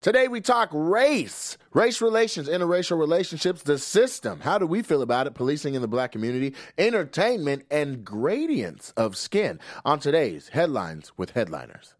[0.00, 4.38] Today we talk race, race relations, interracial relationships, the system.
[4.38, 5.34] How do we feel about it?
[5.34, 9.58] Policing in the black community, entertainment, and gradients of skin.
[9.84, 11.94] On today's headlines with headliners.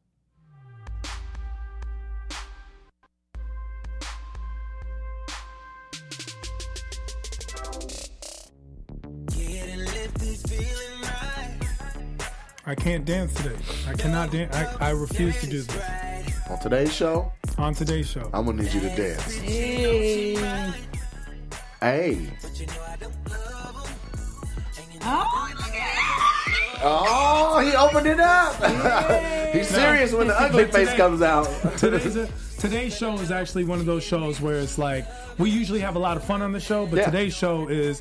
[12.65, 13.57] I can't dance today.
[13.89, 14.55] I cannot dance.
[14.55, 16.08] I, I refuse to do this.
[16.51, 18.29] On today's show, On today's show.
[18.33, 19.35] I'm gonna need you to dance.
[19.37, 20.35] Hey.
[21.81, 22.31] Hey.
[25.03, 25.55] Oh,
[26.81, 28.55] Oh, he opened it up.
[29.53, 31.47] He's serious when the ugly But face comes out.
[31.77, 35.05] Today's, a, today's show is actually one of those shows where it's like
[35.39, 37.05] we usually have a lot of fun on the show, but Yeah.
[37.07, 38.01] today's show is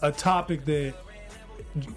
[0.00, 0.94] a topic that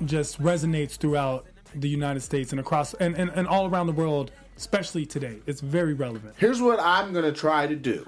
[0.05, 4.31] just resonates throughout the United States and across and, and, and all around the world,
[4.57, 5.39] especially today.
[5.45, 6.35] It's very relevant.
[6.37, 8.07] Here's what I'm gonna try to do.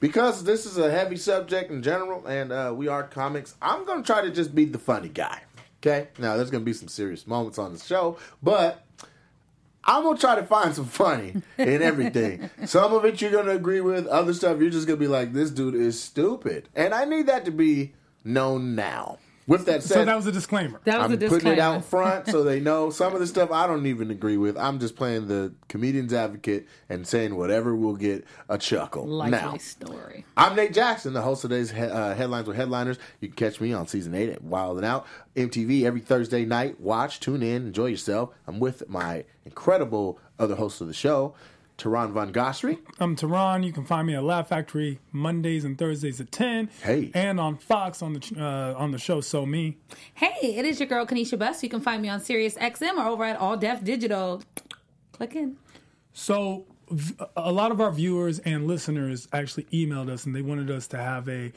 [0.00, 4.04] Because this is a heavy subject in general, and uh, we are comics, I'm gonna
[4.04, 5.42] try to just be the funny guy.
[5.80, 6.08] Okay?
[6.18, 8.84] Now there's gonna be some serious moments on the show, but
[9.84, 12.50] I'm gonna try to find some funny in everything.
[12.66, 15.50] some of it you're gonna agree with, other stuff you're just gonna be like, this
[15.50, 16.68] dude is stupid.
[16.76, 19.18] And I need that to be known now.
[19.48, 20.78] With that said, So that was a disclaimer.
[20.84, 21.40] That was I'm a disclaimer.
[21.42, 24.36] putting it out front so they know some of the stuff I don't even agree
[24.36, 24.58] with.
[24.58, 29.06] I'm just playing the comedian's advocate and saying whatever will get a chuckle.
[29.06, 30.26] Likely now, story.
[30.36, 32.98] I'm Nate Jackson, the host of today's he- uh, Headlines with Headliners.
[33.20, 36.78] You can catch me on season 8 at Wild and Out, MTV every Thursday night.
[36.78, 38.30] Watch, tune in, enjoy yourself.
[38.46, 41.34] I'm with my incredible other host of the show,
[41.78, 42.78] Tehran Von Ghasri.
[42.98, 43.62] I'm Tehran.
[43.62, 46.70] You can find me at Laugh Factory Mondays and Thursdays at 10.
[46.82, 47.12] Hey.
[47.14, 49.78] And on Fox on the uh, on the show So Me.
[50.14, 51.62] Hey, it is your girl Kanisha Best.
[51.62, 54.42] You can find me on Sirius XM or over at All Def Digital.
[55.12, 55.56] Click in.
[56.12, 56.66] So
[57.36, 60.96] a lot of our viewers and listeners actually emailed us and they wanted us to
[60.96, 61.52] have a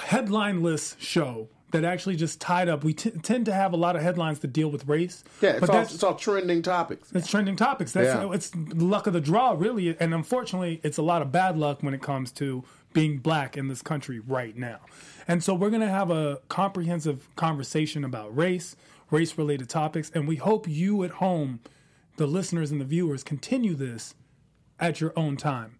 [0.00, 2.84] headline-less show that actually just tied up.
[2.84, 5.24] We t- tend to have a lot of headlines that deal with race.
[5.40, 7.10] Yeah, it's, but all, it's all trending topics.
[7.12, 7.92] it's trending topics.
[7.92, 8.30] That's Yeah.
[8.32, 9.96] it's luck of the draw, really.
[9.98, 13.68] And unfortunately, it's a lot of bad luck when it comes to being black in
[13.68, 14.78] this country right now.
[15.26, 18.76] And so we're going to have a comprehensive conversation about race,
[19.10, 21.60] race-related topics, and we hope you at home,
[22.16, 24.14] the listeners and the viewers, continue this
[24.78, 25.78] at your own time.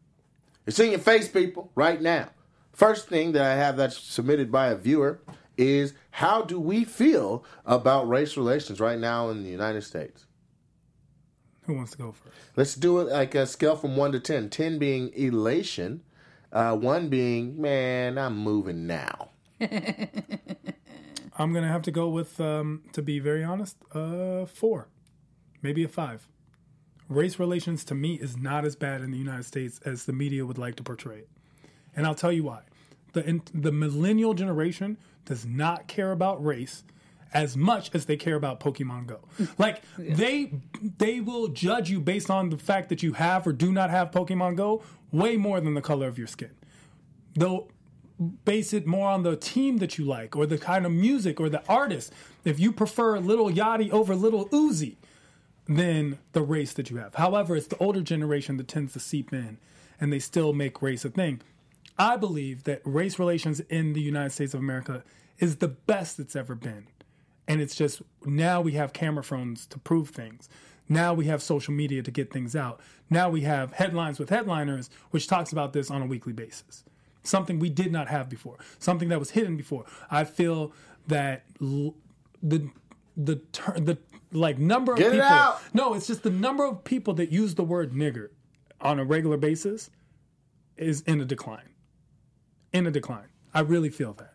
[0.66, 2.30] It's in your face, people, right now.
[2.72, 5.20] First thing that I have that's submitted by a viewer
[5.68, 10.26] is how do we feel about race relations right now in the United States?
[11.66, 12.34] Who wants to go first?
[12.56, 14.50] Let's do it like a scale from 1 to 10.
[14.50, 16.02] 10 being elation,
[16.52, 19.30] uh, 1 being, man, I'm moving now.
[21.38, 24.88] I'm going to have to go with, um, to be very honest, uh, four,
[25.62, 26.28] maybe a five.
[27.08, 30.44] Race relations to me is not as bad in the United States as the media
[30.44, 31.28] would like to portray it.
[31.94, 32.62] And I'll tell you why.
[33.12, 36.84] The, in, the millennial generation does not care about race
[37.34, 39.20] as much as they care about Pokemon Go.
[39.58, 40.52] Like they
[40.98, 44.10] they will judge you based on the fact that you have or do not have
[44.10, 46.50] Pokemon Go way more than the color of your skin.
[47.34, 47.68] They'll
[48.44, 51.48] base it more on the team that you like or the kind of music or
[51.48, 52.12] the artist.
[52.44, 54.96] If you prefer Little Yachty over Little Uzi,
[55.66, 57.14] than the race that you have.
[57.14, 59.58] However, it's the older generation that tends to seep in
[60.00, 61.40] and they still make race a thing.
[61.98, 65.04] I believe that race relations in the United States of America
[65.38, 66.86] is the best it's ever been.
[67.48, 70.48] And it's just now we have camera phones to prove things.
[70.88, 72.80] Now we have social media to get things out.
[73.10, 76.84] Now we have headlines with headliners, which talks about this on a weekly basis.
[77.24, 79.84] Something we did not have before, something that was hidden before.
[80.10, 80.72] I feel
[81.06, 81.94] that l-
[82.42, 82.68] the
[83.16, 83.98] the ter- the
[84.32, 85.26] like number of Get it people.
[85.26, 85.60] out.
[85.74, 88.30] No, it's just the number of people that use the word nigger
[88.80, 89.90] on a regular basis
[90.76, 91.68] is in a decline.
[92.72, 93.26] In a decline.
[93.54, 94.28] I really feel that.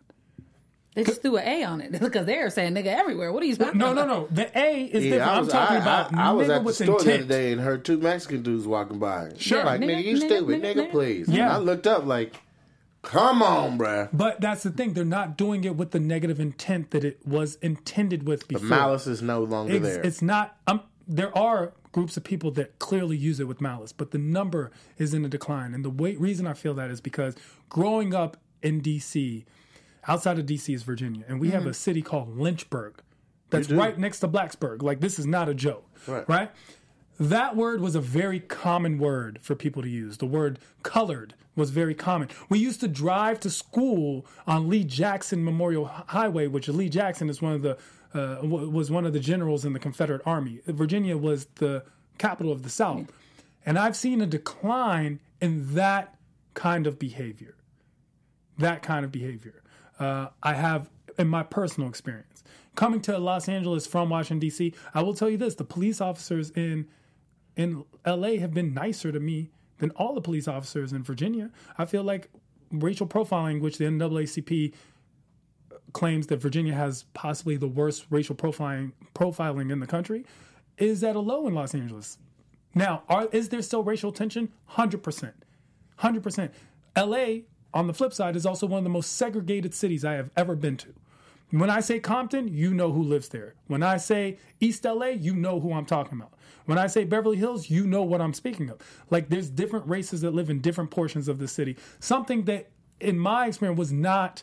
[0.94, 3.32] They just threw an A on it because they're saying nigga everywhere.
[3.32, 4.30] What are you talking No, no, about?
[4.32, 4.36] no.
[4.44, 5.30] The A is Yeah, different.
[5.30, 7.24] I I'm talking I, about I, I was nigger at the with store the other
[7.24, 9.30] day and heard two Mexican dudes walking by.
[9.36, 9.64] Sure.
[9.64, 10.62] Like, nigga, Nigga, you nigga, stupid.
[10.62, 10.90] nigga, Nigga, nigga.
[10.90, 11.28] please.
[11.28, 11.42] Yeah.
[11.44, 12.40] And I looked up like,
[13.02, 14.08] come on, bruh.
[14.12, 14.94] But that's the thing.
[14.94, 18.66] They're not doing it with the negative intent that it was intended with before.
[18.66, 20.00] Malice is no longer It's, there.
[20.02, 20.56] it's not.
[20.66, 24.70] Um, there are groups of people that clearly use it with malice, but the number
[24.96, 25.74] is in a decline.
[25.74, 27.34] And the way, reason I feel that is because
[27.68, 29.44] growing up in D.C.,
[30.06, 30.72] outside of D.C.
[30.72, 31.70] is Virginia, and we have mm-hmm.
[31.70, 33.02] a city called Lynchburg
[33.50, 34.82] that's right next to Blacksburg.
[34.82, 36.28] Like this is not a joke, Right.
[36.28, 36.50] right?
[37.20, 40.18] That word was a very common word for people to use.
[40.18, 42.28] The word colored was very common.
[42.48, 47.42] We used to drive to school on Lee Jackson Memorial Highway, which Lee Jackson is
[47.42, 47.76] one of the
[48.14, 50.60] uh, w- was one of the generals in the Confederate Army.
[50.66, 51.84] Virginia was the
[52.18, 53.10] capital of the South,
[53.64, 56.16] and I've seen a decline in that
[56.54, 57.54] kind of behavior.
[58.58, 59.62] That kind of behavior.
[59.98, 62.42] Uh, I have in my personal experience.
[62.74, 66.50] Coming to Los Angeles from Washington, D.C., I will tell you this the police officers
[66.50, 66.86] in
[67.56, 71.50] in LA have been nicer to me than all the police officers in Virginia.
[71.76, 72.30] I feel like
[72.70, 74.74] racial profiling, which the NAACP
[75.92, 80.24] claims that Virginia has possibly the worst racial profiling profiling in the country,
[80.76, 82.18] is at a low in Los Angeles.
[82.74, 84.50] Now, are, is there still racial tension?
[84.66, 85.34] Hundred percent,
[85.96, 86.52] hundred percent.
[86.96, 87.40] LA,
[87.72, 90.54] on the flip side, is also one of the most segregated cities I have ever
[90.54, 90.94] been to.
[91.50, 93.54] When I say Compton, you know who lives there.
[93.68, 96.34] When I say East LA, you know who I'm talking about.
[96.66, 98.78] When I say Beverly Hills, you know what I'm speaking of.
[99.10, 101.78] Like there's different races that live in different portions of the city.
[102.00, 102.68] Something that,
[103.00, 104.42] in my experience, was not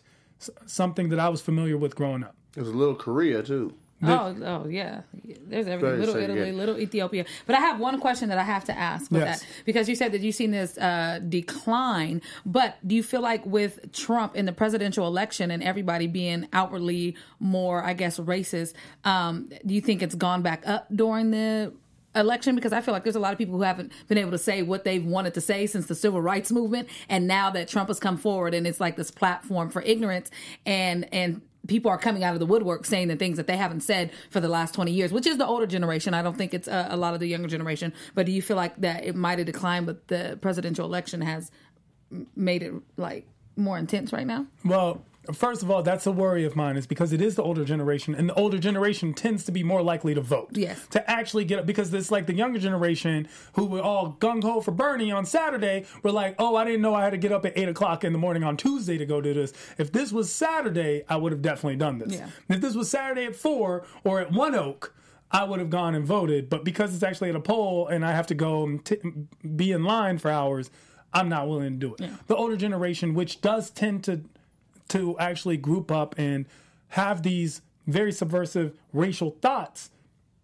[0.66, 2.36] something that I was familiar with growing up.
[2.54, 3.74] There's a little Korea too.
[4.04, 5.02] Oh, oh yeah.
[5.48, 6.00] There's everything.
[6.00, 6.38] Little segregated.
[6.48, 7.26] Italy, little Ethiopia.
[7.48, 9.40] But I have one question that I have to ask with Yes.
[9.40, 12.22] that because you said that you've seen this uh, decline.
[12.46, 17.16] But do you feel like with Trump in the presidential election and everybody being outwardly
[17.40, 18.74] more, I guess, racist,
[19.06, 21.74] um, do you think it's gone back up during the
[22.16, 24.38] election because I feel like there's a lot of people who haven't been able to
[24.38, 26.90] say what they've wanted to say since the civil rights movement.
[27.10, 30.32] And now that Trump has come forward and it's like this platform for ignorance
[30.66, 33.82] and and people are coming out of the woodwork saying the things that they haven't
[33.82, 36.14] said for the last 20 years which is the older generation.
[36.14, 38.58] I don't think it's uh, a lot of the younger generation but do you feel
[38.58, 41.52] like that it might have declined but the presidential election has
[42.36, 44.46] made it like more intense right now?
[44.64, 45.04] Well,
[45.34, 48.14] first of all, that's a worry of mine, is because it is the older generation,
[48.14, 50.50] and the older generation tends to be more likely to vote.
[50.52, 50.86] Yes.
[50.92, 54.62] To actually get up, because it's like the younger generation who were all gung ho
[54.62, 57.46] for Bernie on Saturday were like, oh, I didn't know I had to get up
[57.46, 59.54] at eight o'clock in the morning on Tuesday to go do this.
[59.78, 62.14] If this was Saturday, I would have definitely done this.
[62.14, 62.30] Yeah.
[62.50, 64.94] If this was Saturday at four or at One Oak.
[65.32, 68.12] I would have gone and voted, but because it's actually at a poll and I
[68.12, 69.02] have to go and t-
[69.56, 70.70] be in line for hours,
[71.14, 72.10] I'm not willing to do it.
[72.28, 74.22] The older generation, which does tend to
[74.90, 76.46] to actually group up and
[76.90, 79.92] have these very subversive racial thoughts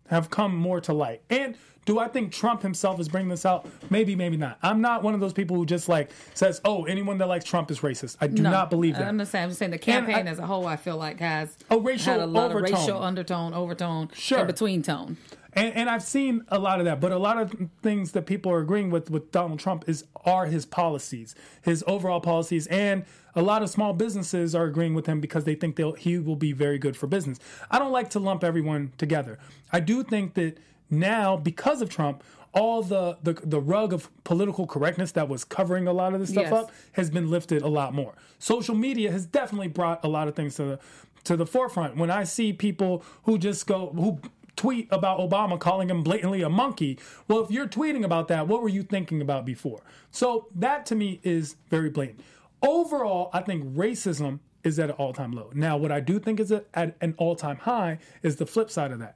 [0.09, 1.21] have come more to light.
[1.29, 1.55] And
[1.85, 3.67] do I think Trump himself is bringing this out?
[3.89, 4.57] Maybe, maybe not.
[4.61, 7.71] I'm not one of those people who just like says, "Oh, anyone that likes Trump
[7.71, 9.07] is racist." I do not believe that.
[9.07, 11.19] I'm just saying, I'm just saying the campaign I- as a whole, I feel like
[11.19, 12.73] has A racial had a lot overtone.
[12.73, 14.39] of racial undertone, overtone, Sure.
[14.39, 15.17] and between tone.
[15.53, 18.51] And, and I've seen a lot of that, but a lot of things that people
[18.53, 23.03] are agreeing with with Donald Trump is are his policies, his overall policies, and
[23.35, 26.35] a lot of small businesses are agreeing with him because they think they'll he will
[26.37, 27.37] be very good for business.
[27.69, 29.39] I don't like to lump everyone together.
[29.73, 30.57] I do think that
[30.91, 32.23] now because of Trump,
[32.53, 36.29] all the the, the rug of political correctness that was covering a lot of this
[36.29, 36.53] stuff Yes.
[36.53, 38.13] up has been lifted a lot more.
[38.39, 40.79] Social media has definitely brought a lot of things to the
[41.23, 41.95] to the forefront.
[41.95, 44.19] When I see people who just go who
[44.57, 48.61] tweet about Obama calling him blatantly a monkey, well, if you're tweeting about that, what
[48.61, 49.81] were you thinking about before?
[50.11, 52.19] So that to me is very blatant.
[52.61, 55.49] Overall, I think racism is at an all-time low.
[55.55, 58.99] Now, what I do think is at an all-time high is the flip side of
[58.99, 59.15] that.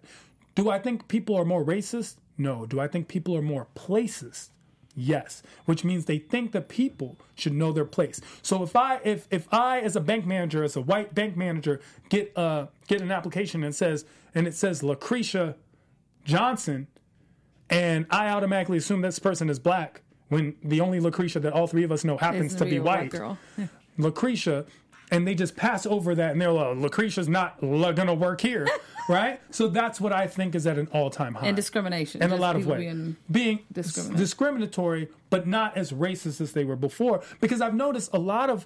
[0.55, 2.15] Do I think people are more racist?
[2.37, 2.65] No.
[2.65, 4.51] Do I think people are more placist?
[4.97, 8.21] Yes, which means they think that people should know their place.
[8.41, 11.81] So if I if if I as a bank manager as a white bank manager
[12.07, 15.57] get uh get an application and says and it says Lucretia
[16.23, 16.87] Johnson
[17.69, 21.83] and I automatically assume this person is black when the only Lucretia that all three
[21.83, 23.11] of us know happens It's to be white.
[23.11, 23.37] girl.
[23.97, 24.65] Lucretia,
[25.11, 28.67] and they just pass over that, and they're like, Lucretia's not gonna work here,
[29.07, 29.39] right?
[29.51, 32.55] So that's what I think is at an all-time high, and discrimination in a lot
[32.55, 34.17] of ways, being- being discriminate.
[34.17, 37.21] discriminatory, but not as racist as they were before.
[37.39, 38.65] Because I've noticed a lot of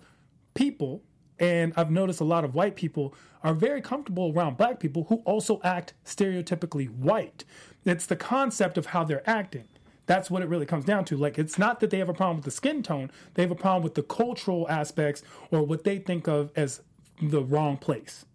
[0.53, 1.01] people,
[1.39, 5.17] and I've noticed a lot of white people are very comfortable around black people who
[5.25, 7.46] also act stereotypically white.
[7.86, 9.65] It's the concept of how they're acting.
[10.05, 11.17] That's what it really comes down to.
[11.17, 13.55] Like, it's not that they have a problem with the skin tone, they have a
[13.55, 16.81] problem with the cultural aspects or what they think of as
[17.22, 18.25] the wrong place.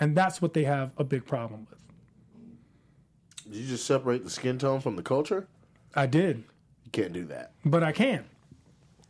[0.00, 1.78] And that's what they have a big problem with.
[3.52, 5.46] Did you just separate the skin tone from the culture?
[5.94, 6.44] I did,
[6.84, 7.52] You can't do that.
[7.64, 8.24] but I can.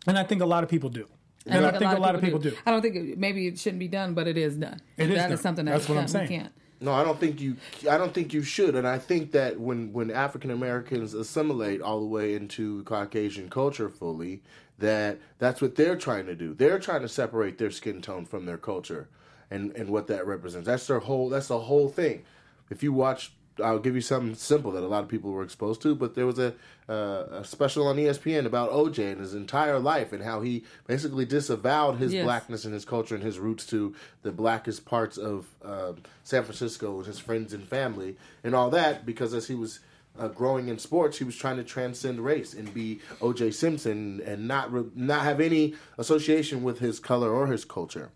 [0.06, 1.06] And I think a lot of people do.
[1.46, 2.54] And I think a lot of people do.
[2.66, 4.80] I don't think it, maybe it shouldn't be done, but it is done.
[4.96, 5.38] It is That done.
[5.38, 6.28] something that That's what I'm we saying.
[6.28, 6.52] can't.
[6.80, 7.56] No, I don't think you.
[7.90, 8.76] I don't think you should.
[8.76, 13.88] And I think that when when African Americans assimilate all the way into Caucasian culture
[13.88, 14.42] fully,
[14.78, 16.54] that that's what they're trying to do.
[16.54, 19.08] They're trying to separate their skin tone from their culture,
[19.50, 20.66] and and what that represents.
[20.66, 21.28] That's their whole.
[21.28, 22.24] That's the whole thing.
[22.70, 23.32] If you watch.
[23.60, 26.26] I'll give you something simple that a lot of people were exposed to, but there
[26.26, 26.54] was a,
[26.88, 31.24] uh, a special on ESPN about OJ and his entire life and how he basically
[31.24, 32.22] disavowed his Yes.
[32.22, 36.98] blackness and his culture and his roots to the blackest parts of um, San Francisco
[36.98, 39.80] and his friends and family and all that because as he was
[40.16, 43.50] uh, growing in sports, he was trying to transcend race and be O.J.
[43.50, 48.10] Simpson and not re- not have any association with his color or his culture.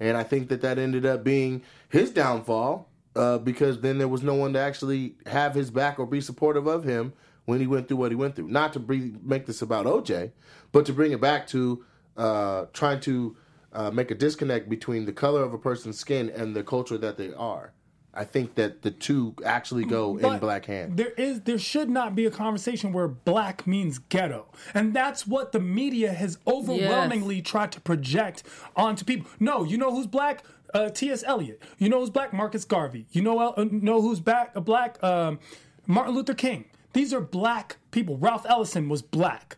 [0.00, 4.22] And I think that that ended up being his downfall uh, because then there was
[4.22, 7.12] no one to actually have his back or be supportive of him
[7.44, 8.48] when he went through what he went through.
[8.48, 10.32] Not to bring, make this about OJ,
[10.72, 11.84] but to bring it back to
[12.16, 13.36] uh, trying to
[13.72, 17.16] uh, make a disconnect between the color of a person's skin and the culture that
[17.16, 17.72] they are.
[18.12, 20.96] I think that the two actually go in black hand.
[20.96, 24.46] There is there should not be a conversation where black means ghetto.
[24.74, 28.42] And that's what the media has overwhelmingly tried to project
[28.74, 29.30] onto people.
[29.38, 30.42] No, you know who's black?
[30.74, 31.24] Uh, T.S.
[31.26, 31.60] Eliot.
[31.78, 32.32] You know who's black?
[32.32, 33.06] Marcus Garvey.
[33.12, 34.52] You know uh, know who's back?
[34.56, 35.02] Uh, black?
[35.02, 35.38] Um,
[35.86, 36.64] Martin Luther King.
[36.92, 38.16] These are black people.
[38.16, 39.56] Ralph Ellison was black.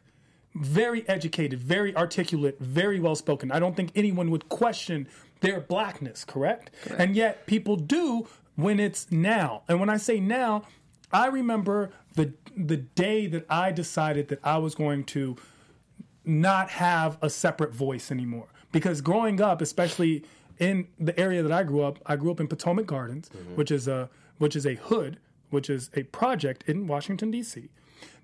[0.54, 3.50] Very educated, very articulate, very well spoken.
[3.50, 5.08] I don't think anyone would question
[5.40, 6.70] their blackness, correct?
[6.98, 9.62] And yet people do when it's now.
[9.68, 10.62] And when I say now,
[11.12, 15.36] I remember the the day that I decided that I was going to
[16.24, 18.48] not have a separate voice anymore.
[18.70, 20.24] Because growing up, especially
[20.58, 23.56] in the area that I grew up, I grew up in Potomac Gardens, mm-hmm.
[23.56, 25.18] which is a which is a hood,
[25.50, 27.68] which is a project in Washington D.C.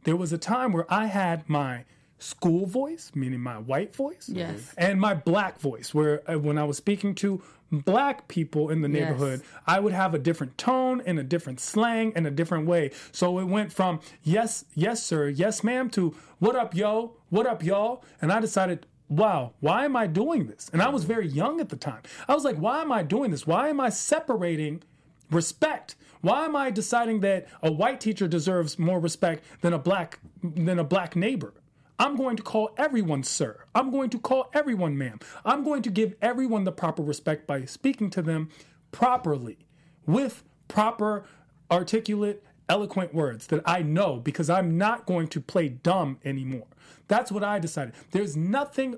[0.04, 1.84] There was a time where I had my
[2.18, 4.74] school voice, meaning my white voice, Yes.
[4.76, 8.88] and my black voice, where uh, when I was speaking to black people in the
[8.88, 12.90] neighborhood, I would have a different tone and a different slang and a different way.
[13.12, 17.62] So it went from yes, yes, sir, yes, ma'am, to what up, yo, what up,
[17.62, 18.86] y'all, and I decided.
[19.10, 20.68] Wow, why am I doing this?
[20.70, 22.02] And I was very young at the time.
[22.28, 23.46] I was like, why am I doing this?
[23.46, 24.82] Why am I separating
[25.30, 25.96] respect.
[26.20, 30.78] Why am I deciding that a white teacher deserves more respect than a black than
[30.78, 31.54] a black neighbor?
[31.98, 33.64] I'm going to call everyone sir.
[33.74, 35.18] I'm going to call everyone ma'am.
[35.44, 38.50] I'm going to give everyone the proper respect by speaking to them
[38.92, 39.58] properly
[40.06, 41.24] with proper
[41.70, 46.66] articulate eloquent words that I know because I'm not going to play dumb anymore.
[47.08, 47.94] That's what I decided.
[48.10, 48.96] There's nothing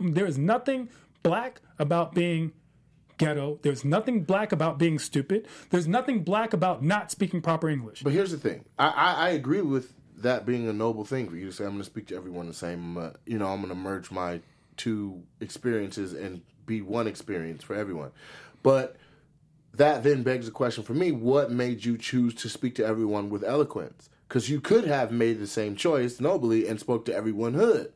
[0.00, 0.90] there is nothing
[1.22, 2.52] black about being
[3.18, 3.58] ghetto.
[3.62, 5.48] There's nothing black about being stupid.
[5.70, 8.02] There's nothing black about not speaking proper English.
[8.02, 8.64] But here's the thing.
[8.78, 11.64] I, I, I agree with that being a noble thing for you to say.
[11.64, 12.96] I'm going to speak to everyone the same.
[12.96, 14.40] Uh, you know, I'm going to merge my
[14.76, 18.10] two experiences and be one experience for everyone.
[18.62, 18.96] But
[19.74, 23.30] that then begs the question for me: What made you choose to speak to everyone
[23.30, 24.08] with eloquence?
[24.28, 27.92] Because you could have made the same choice nobly and spoke to everyone hood.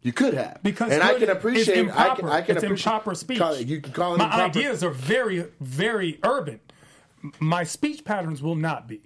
[0.00, 1.76] You could have because and I can appreciate.
[1.76, 2.10] improper.
[2.10, 2.86] I can, I can it's appreciate.
[2.92, 3.38] improper speech.
[3.38, 4.58] Call you can call it My improper.
[4.58, 6.60] ideas are very, very urban.
[7.40, 9.02] My speech patterns will not be.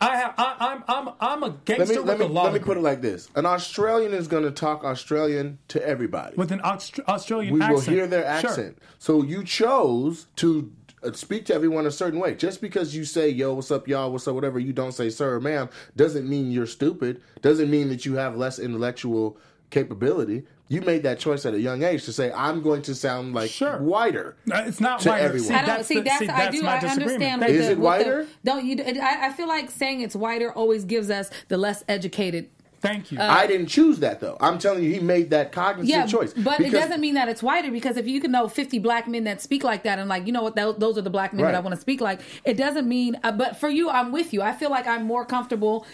[0.00, 0.34] I have.
[0.38, 0.84] I, I'm.
[1.08, 1.14] I'm.
[1.20, 3.00] I'm a Let gangster me let me with a law let me put it like
[3.02, 6.36] this: An Australian is going to talk Australian to everybody.
[6.36, 7.74] with an Aust- Australian we accent.
[7.74, 8.50] will hear their Sure.
[8.50, 8.78] accent.
[8.98, 10.70] So you chose to
[11.02, 12.34] uh, speak to everyone a certain way.
[12.36, 14.12] Just because you say "Yo, what's up, y'all?
[14.12, 17.20] What's up, whatever," you don't say "Sir" or "Ma'am," doesn't mean you're stupid.
[17.42, 19.36] Doesn't mean that you have less intellectual
[19.70, 20.44] capability.
[20.70, 23.50] You made that choice at a young age to say, "I'm going to sound like
[23.50, 23.78] Sure.
[23.78, 25.22] whiter." Uh, It's not To white.
[25.22, 25.48] everyone.
[25.48, 25.94] See, I don't that's see.
[25.94, 26.62] the- That's, see, I do.
[26.62, 27.10] my I disagreement.
[27.12, 27.40] understand.
[27.42, 28.24] Thank Is the- it whiter?
[28.24, 28.76] The, don't you?
[29.02, 32.48] I, I feel like saying it's whiter always gives us the less educated.
[32.80, 33.18] Thank you.
[33.20, 34.36] I didn't choose that though.
[34.40, 36.32] I'm telling you, he made that cognizant Yeah, choice.
[36.32, 39.24] but it doesn't mean that it's whiter because if you can know 50 black men
[39.24, 41.44] that speak like that and like you know what those, those are the black men
[41.46, 43.18] that I want to speak like, it doesn't mean.
[43.24, 44.42] Uh, but for you, I'm with you.
[44.42, 45.86] I feel like I'm more comfortable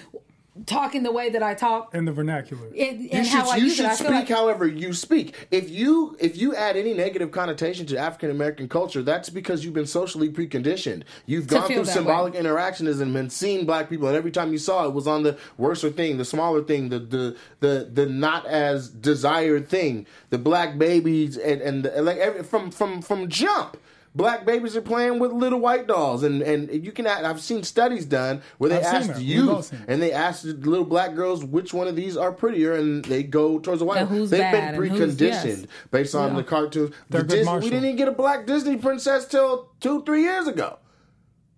[0.67, 2.67] talking the way that I talk in the vernacular.
[2.69, 3.91] and, You and should, how I you use should it.
[3.91, 5.49] I speak feel like however you speak.
[5.51, 9.75] If you if you add any negative connotation to African American culture, that's because you've
[9.75, 11.03] been socially preconditioned.
[11.27, 14.59] You've gone through that symbolic interactionism and been seeing black people, and every time you
[14.59, 18.47] saw it was on the worser thing, the smaller thing, the the the, the not
[18.47, 23.77] as desired thing, the black babies, and and the, like every, from from from jump.
[24.17, 27.05] Black babies are playing with little white dolls, and, and you can.
[27.05, 29.21] I've seen studies done where they I've asked that.
[29.21, 33.25] Youth, and they asked little black girls which one of these are prettier, and they
[33.25, 34.03] go towards the white.
[34.03, 35.67] And who's They've bad been and who's- preconditioned yes.
[35.91, 36.95] based on the cartoons.
[37.11, 40.79] The Disney, we didn't even get a black Disney princess till two, three years ago.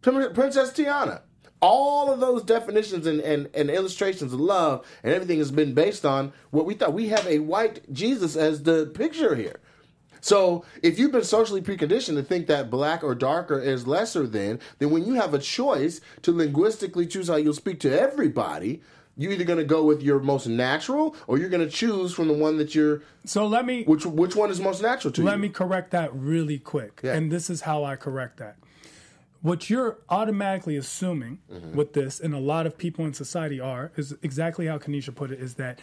[0.01, 1.23] Princess Tiana.
[1.61, 6.05] All of those definitions and, and, and illustrations of love and everything has been based
[6.05, 6.93] on what we thought.
[6.93, 9.59] We have a white Jesus as the picture here.
[10.27, 14.59] So if you've been socially preconditioned to think that black or darker is lesser than,
[14.81, 18.83] then when you have a choice to linguistically choose how you'll speak to everybody,
[19.17, 22.27] you're either going to go with your most natural or you're going to choose from
[22.27, 25.27] the one that you're So let me which which one is most natural to you.
[25.29, 27.03] Let me correct that really quick.
[27.05, 27.15] Yeah.
[27.15, 28.57] And this is how I correct that.
[29.43, 31.77] What you're automatically assuming Mm-hmm.
[31.77, 35.31] with this, and a lot of people in society are, is exactly how Kanisha put
[35.31, 35.79] it, is that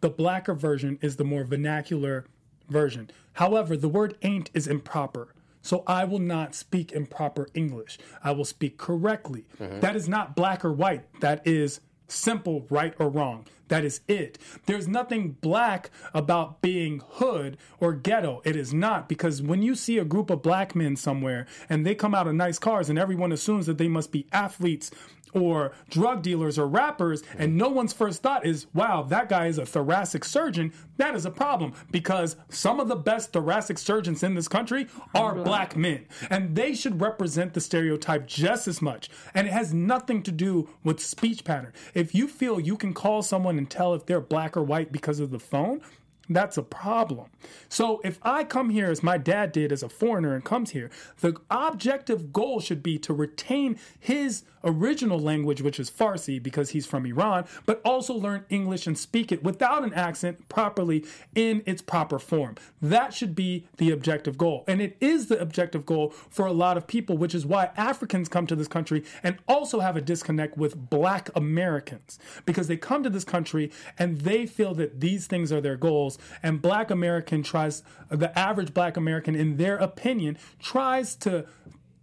[0.00, 2.24] the blacker version is the more vernacular
[2.68, 3.10] version.
[3.34, 5.34] However, the word ain't is improper.
[5.62, 7.98] So I will not speak improper English.
[8.22, 9.46] I will speak correctly.
[9.58, 9.80] Mm-hmm.
[9.80, 11.20] That is not black or white.
[11.20, 13.46] That is simple right or wrong.
[13.68, 14.38] That is it.
[14.66, 18.42] There's nothing black about being hood or ghetto.
[18.44, 21.94] It is not because when you see a group of black men somewhere and they
[21.94, 24.90] come out of nice cars and everyone assumes that they must be athletes
[25.34, 29.58] or drug dealers or rappers, and no one's first thought is, wow, that guy is
[29.58, 34.34] a thoracic surgeon, that is a problem because some of the best thoracic surgeons in
[34.34, 36.06] this country are black men.
[36.30, 39.10] And they should represent the stereotype just as much.
[39.34, 41.72] And it has nothing to do with speech pattern.
[41.94, 45.20] If you feel you can call someone and tell if they're black or white because
[45.20, 45.80] of the phone,
[46.28, 47.30] that's a problem.
[47.68, 50.90] So if I come here as my dad did as a foreigner and comes here,
[51.20, 56.86] the objective goal should be to retain his original language, which is Farsi because he's
[56.86, 61.04] from Iran, but also learn English and speak it without an accent properly
[61.34, 62.56] in its proper form.
[62.80, 64.64] That should be the objective goal.
[64.66, 68.28] And it is the objective goal for a lot of people, which is why Africans
[68.28, 73.02] come to this country and also have a disconnect with black Americans because they come
[73.02, 77.42] to this country and they feel that these things are their goals and black American
[77.42, 81.46] tries the average black American in their opinion tries to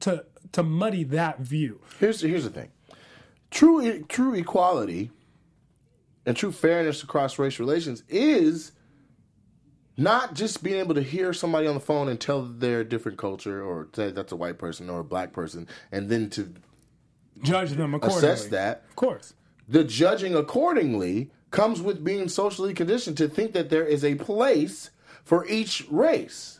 [0.01, 1.81] to to muddy that view.
[1.99, 2.69] Here's here's the thing.
[3.49, 5.11] True true equality
[6.25, 8.71] and true fairness across race relations is
[9.97, 13.63] not just being able to hear somebody on the phone and tell a different culture
[13.63, 16.53] or say that's a white person or a black person and then to
[17.43, 18.29] Judge them accordingly.
[18.29, 18.83] assess that.
[18.89, 19.33] Of course.
[19.67, 24.89] The judging accordingly comes with being socially conditioned to think that there is a place
[25.23, 26.57] for each race.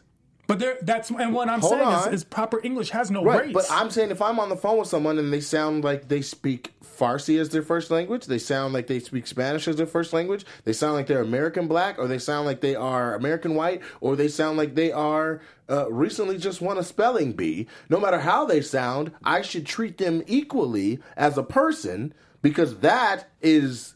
[0.48, 3.46] But there that's and what I'm Hold saying is, is proper English has no Right,
[3.46, 3.54] race.
[3.54, 6.22] but I'm saying if I'm on the phone with someone and they sound like they
[6.22, 10.12] speak Farsi as their first language, they sound like they speak Spanish as their first
[10.12, 13.82] language, they sound like they're American black, or they sound like they are American white,
[14.02, 17.66] or they sound like they are uh, recently just won a spelling bee.
[17.88, 23.30] No matter how they sound, I should treat them equally as a person because that
[23.42, 23.96] is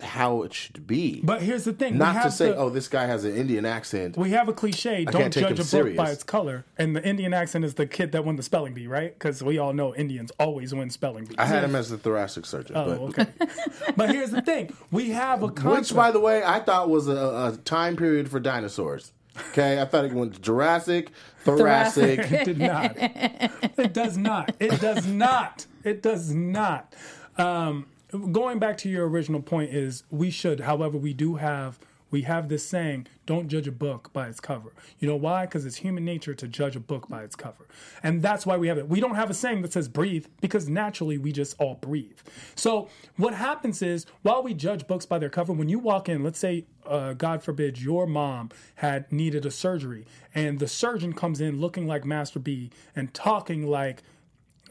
[0.00, 1.20] how it should be.
[1.22, 1.98] But here's the thing.
[1.98, 4.16] not to say, the- oh, this guy has an Indian accent.
[4.16, 5.96] We have a cliche: don't judge a book serious.
[5.96, 6.64] by its color.
[6.76, 9.12] And the Indian accent is the kid that won the spelling bee, right?
[9.12, 11.36] Because we all know Indians always win spelling bees.
[11.38, 13.32] I had him as the thoracic surgeon, oh, but okay.
[13.96, 15.90] but here's the thing: we have a concept.
[15.90, 19.12] Which, by the way, I thought was a, a time period for dinosaurs.
[19.50, 21.10] Okay, I thought it went Jurassic,
[21.44, 22.20] Thoracic.
[22.32, 22.96] it did not.
[22.96, 24.54] It does not.
[24.58, 25.66] It does not.
[25.84, 26.94] It does not.
[27.36, 27.86] Um,
[28.32, 31.78] going back to your original point is we should, however, we do have
[32.10, 34.72] we have this saying, don't judge a book by its cover.
[34.98, 35.44] You know why?
[35.44, 37.66] Because it's human nature to judge a book by its cover.
[38.02, 38.88] And that's why we have it.
[38.88, 42.18] We don't have a saying that says breathe because naturally we just all breathe.
[42.54, 46.22] So what happens is while we judge books by their cover, when you walk in,
[46.22, 51.40] let's say, uh, God forbid, your mom had needed a surgery and the surgeon comes
[51.40, 54.02] in looking like Master P and talking like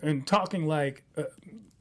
[0.01, 1.23] and talking like uh,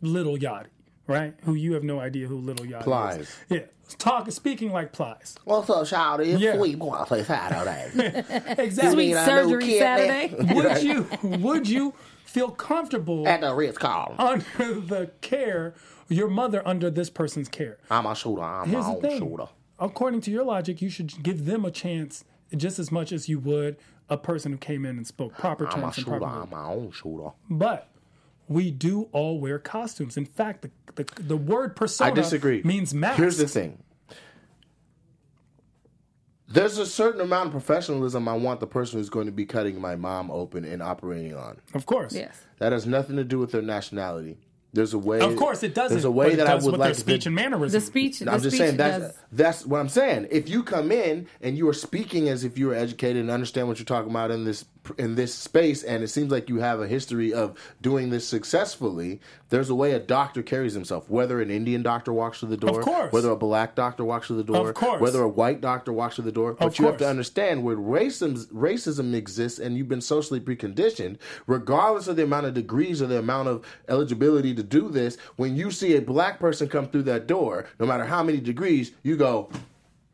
[0.00, 0.66] Little Yachty,
[1.06, 1.34] right?
[1.44, 3.20] Who you have no idea who Little Yachty Plies.
[3.20, 3.36] is.
[3.48, 3.60] Yeah,
[3.98, 5.36] talk speaking like Plies.
[5.44, 6.26] What's up, Shawty?
[6.34, 6.56] It's Yeah.
[6.56, 7.90] sweet boy play Saturday.
[8.58, 8.92] Exactly.
[9.12, 10.34] Sweet I surgery Saturday.
[10.54, 14.16] would you would you feel comfortable At the Ritz Carlton.
[14.18, 15.74] under the care
[16.08, 17.78] your mother under this person's care?
[17.90, 18.42] I'm a shooter.
[18.42, 19.18] I'm Here's my the own thing.
[19.18, 19.46] shooter.
[19.78, 22.24] According to your logic, you should give them a chance
[22.56, 23.76] just as much as you would
[24.08, 26.18] a person who came in and spoke proper I'm a terms and shooter.
[26.18, 27.30] proper I'm my own shooter.
[27.50, 27.88] But
[28.48, 30.16] we do all wear costumes.
[30.16, 32.62] In fact, the the, the word persona I disagree.
[32.62, 33.18] means mask.
[33.18, 33.82] Here's the thing.
[36.48, 39.80] There's a certain amount of professionalism I want the person who's going to be cutting
[39.80, 41.58] my mom open and operating on.
[41.74, 42.14] Of course.
[42.14, 42.40] Yes.
[42.58, 44.38] That has nothing to do with their nationality.
[44.72, 45.20] There's a way.
[45.20, 45.94] Of course it doesn't.
[45.94, 47.72] There's a way but it that I would with like their to speech and mannerisms.
[47.72, 48.18] The speech.
[48.20, 49.18] The I'm just speech saying that's does.
[49.32, 50.28] that's what I'm saying.
[50.30, 53.68] If you come in and you are speaking as if you are educated and understand
[53.68, 54.66] what you're talking about in this
[54.98, 59.20] in this space, and it seems like you have a history of doing this successfully,
[59.48, 61.08] there's a way a doctor carries himself.
[61.08, 63.12] Whether an Indian doctor walks through the door, Of course.
[63.12, 65.00] whether a black doctor walks through the door, Of course.
[65.00, 68.46] whether a white doctor walks through the door, but you have to understand where racism
[68.52, 73.18] racism exists, and you've been socially preconditioned, regardless of the amount of degrees or the
[73.18, 75.16] amount of eligibility to do this.
[75.36, 78.92] When you see a black person come through that door, no matter how many degrees,
[79.02, 79.48] you go,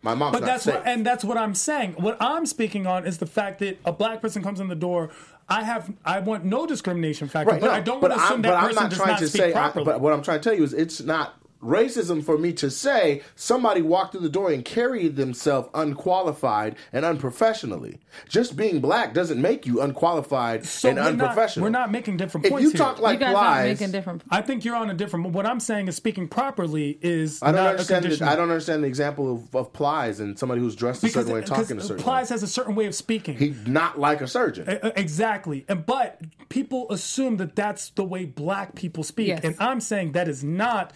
[0.03, 1.93] "My mom's But that's safe." what, and that's what I'm saying.
[1.99, 5.11] What I'm speaking on is the fact that a black person comes in the door.
[5.49, 8.27] I have, I want no discrimination factor, Right, but no, I don't want to I'm-
[8.29, 9.49] assume but that I'm person not does trying not to speak say.
[9.51, 9.85] I, properly.
[9.85, 13.22] but what I'm trying to tell you is, it's not racism for me to say
[13.37, 17.98] somebody walked through the door and carried themselves unqualified and unprofessionally.
[18.29, 21.64] Just being black doesn't make you unqualified So and we're not, unprofessional.
[21.64, 22.87] we're not making different if points If you here.
[22.87, 24.22] talk like you guys aren't Plies, making different.
[24.31, 25.31] I think you're on a different.
[25.31, 28.07] What I'm saying is speaking properly is I don't not understand.
[28.07, 28.27] a The.
[28.27, 31.33] I don't understand the example of, of Plies and somebody who's dressed a because certain
[31.40, 32.35] way, talking a because certain Plies way.
[32.35, 33.37] has a certain way of speaking.
[33.38, 34.81] He's not like a surgeon.
[34.96, 35.64] Exactly.
[35.68, 39.29] And but people assume that that's the way black people speak.
[39.29, 39.40] Yes.
[39.44, 40.92] And I'm saying that is not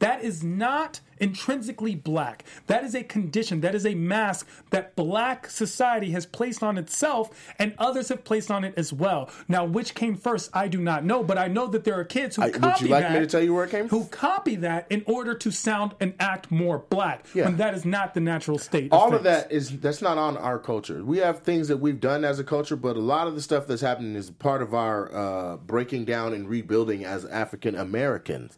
[0.00, 2.44] that is not intrinsically black.
[2.66, 3.60] That is a condition.
[3.60, 8.50] That is a mask that black society has placed on itself and others have placed
[8.50, 9.30] on it as well.
[9.46, 12.36] Now, which came first, I do not know, but I know that there are kids
[12.36, 13.12] who I- copy would you like that.
[13.12, 16.14] me to tell you where it came Who copy that in order to sound and
[16.18, 17.26] act more black.
[17.34, 17.44] Yeah.
[17.44, 18.90] When that is not the natural state.
[18.90, 19.16] all things.
[19.18, 21.04] of that is that's not on our culture.
[21.04, 23.66] We have things that we've done as a culture, but a lot of the stuff
[23.66, 28.56] that's happening is part of our uh, breaking down and rebuilding as African Americans.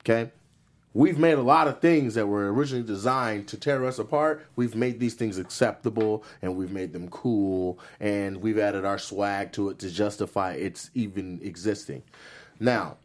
[0.00, 0.32] Okay,
[0.94, 4.46] we've made a lot of things that were originally designed to tear us apart.
[4.56, 9.52] We've made these things acceptable, and we've made them cool, and we've added our swag
[9.52, 12.02] to it to justify its even existing.
[12.60, 12.98] Now,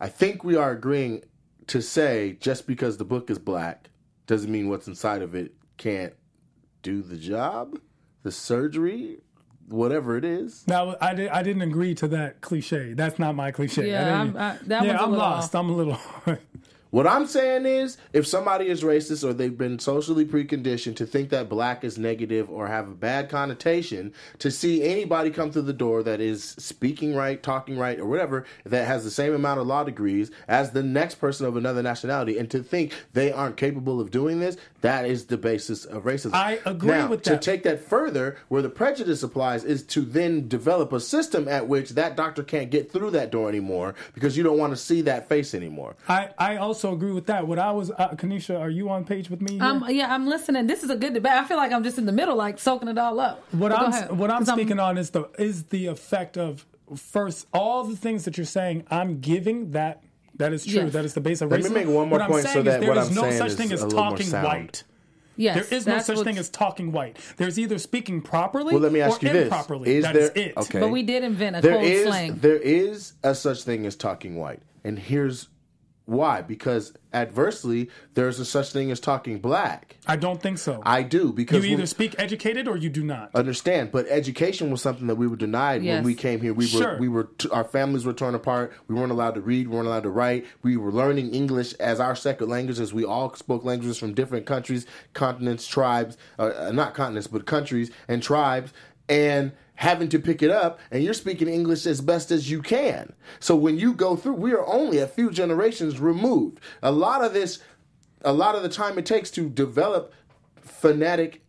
[0.00, 1.22] I think we are agreeing
[1.68, 3.88] to say just because the book is black
[4.26, 6.14] doesn't mean what's inside of it can't
[6.82, 7.78] do the job,
[8.22, 9.18] the surgery,
[9.68, 10.64] whatever it is.
[10.66, 12.94] Now, I, did, I didn't agree to that cliche.
[12.94, 13.90] That's not my cliche.
[13.90, 15.54] Yeah, I I'm, I- that yeah, one's a I'm lost.
[15.54, 15.60] off.
[15.60, 15.98] I'm a little.
[16.92, 21.30] What I'm saying is, if somebody is racist or they've been socially preconditioned to think
[21.30, 25.72] that black is negative or have a bad connotation, to see anybody come through the
[25.72, 29.66] door that is speaking right, talking right, or whatever, that has the same amount of
[29.66, 33.98] law degrees as the next person of another nationality, and to think they aren't capable
[33.98, 36.34] of doing this, that is the basis of racism.
[36.34, 40.46] I agree now, with To take that further, where the prejudice applies is to then
[40.46, 44.42] develop a system at which that doctor can't get through that door anymore because you
[44.42, 45.96] don't want to see that face anymore.
[46.06, 47.46] I, I also agree with that.
[47.46, 49.52] What I was, uh, Kanisha, are you on page with me?
[49.54, 49.62] here?
[49.62, 50.66] Um, yeah, I'm listening.
[50.66, 51.32] This is a good debate.
[51.32, 53.44] I feel like I'm just in the middle, like soaking it all up.
[53.52, 53.72] what But
[54.10, 56.66] I'm what I'm 'Cause speaking on is the is the effect of
[56.96, 58.84] first all the things that you're saying.
[58.90, 60.02] I'm giving that.
[60.38, 60.82] That is true.
[60.84, 60.92] Yes.
[60.94, 62.64] That is the base of Let me make one more what point I'm so saying
[62.64, 64.84] that is there what is I'm no saying such is thing as talking white.
[65.34, 67.16] Yes, There is no such what- thing as talking white.
[67.38, 69.90] There's either speaking properly Well, let me ask or you this: improperly.
[69.96, 70.56] Is That there is it.
[70.58, 70.80] okay?
[70.80, 72.38] But we did invent a There cold is slang.
[72.40, 75.48] there is a such thing as talking white, and here's
[76.04, 79.96] why: because adversely, there's a such thing as talking black.
[80.06, 80.82] I don't think so.
[80.84, 83.30] I do because you either we speak educated or you do not.
[83.34, 83.92] understand.
[83.92, 85.96] But education was something that we were denied Yes.
[85.98, 86.52] when we came here.
[86.54, 86.94] We Sure.
[86.94, 88.72] were we were t- our families were torn apart.
[88.88, 89.68] We weren't allowed to read.
[89.68, 90.46] We weren't allowed to write.
[90.62, 94.44] We were learning English as our second language, as we all spoke languages from different
[94.46, 98.72] countries, continents, tribes, uh, uh, not continents, but countries and tribes,
[99.08, 100.78] and having to pick it up.
[100.92, 103.12] And you're speaking English as best as you can.
[103.40, 106.60] So when you go through, we are only a few generations removed.
[106.84, 107.58] A lot of this,
[108.24, 110.14] a lot of the time it takes to develop
[110.60, 111.40] phonetic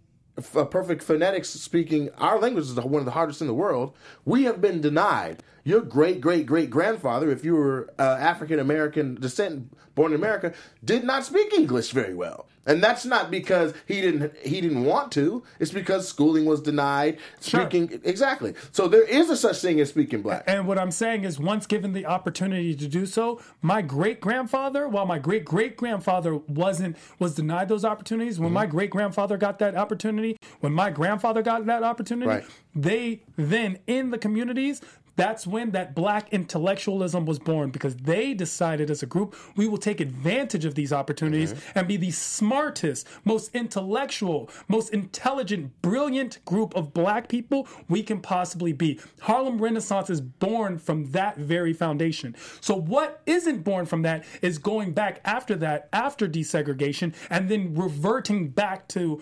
[0.56, 4.46] a perfect phonetics speaking our language is one of the hardest in the world we
[4.46, 9.72] have been denied your great great great grandfather if you were uh, african american descent
[9.94, 10.52] born in america
[10.84, 15.12] did not speak english very well and that's not because he didn't he didn't want
[15.12, 17.62] to it's because schooling was denied Sure.
[17.62, 21.24] speaking exactly so there is a such thing as speaking black And what I'm saying
[21.26, 25.76] is, once given the opportunity to do so, my great grandfather, while my great great
[25.78, 28.54] grandfather wasn't was denied those opportunities, when Mm-hmm.
[28.56, 32.46] my great grandfather got that opportunity, when my grandfather got that opportunity, Right.
[32.76, 34.82] they then in the communities.
[35.16, 39.78] That's when that black intellectualism was born because they decided as a group we will
[39.78, 41.80] take advantage of these opportunities Mm-hmm.
[41.80, 48.20] and be the smartest, most intellectual, most intelligent, brilliant group of black people we can
[48.22, 49.00] possibly be.
[49.22, 52.36] Harlem Renaissance is born from that very foundation.
[52.62, 57.74] So, what isn't born from that is going back after that, after desegregation, and then
[57.76, 59.22] reverting back to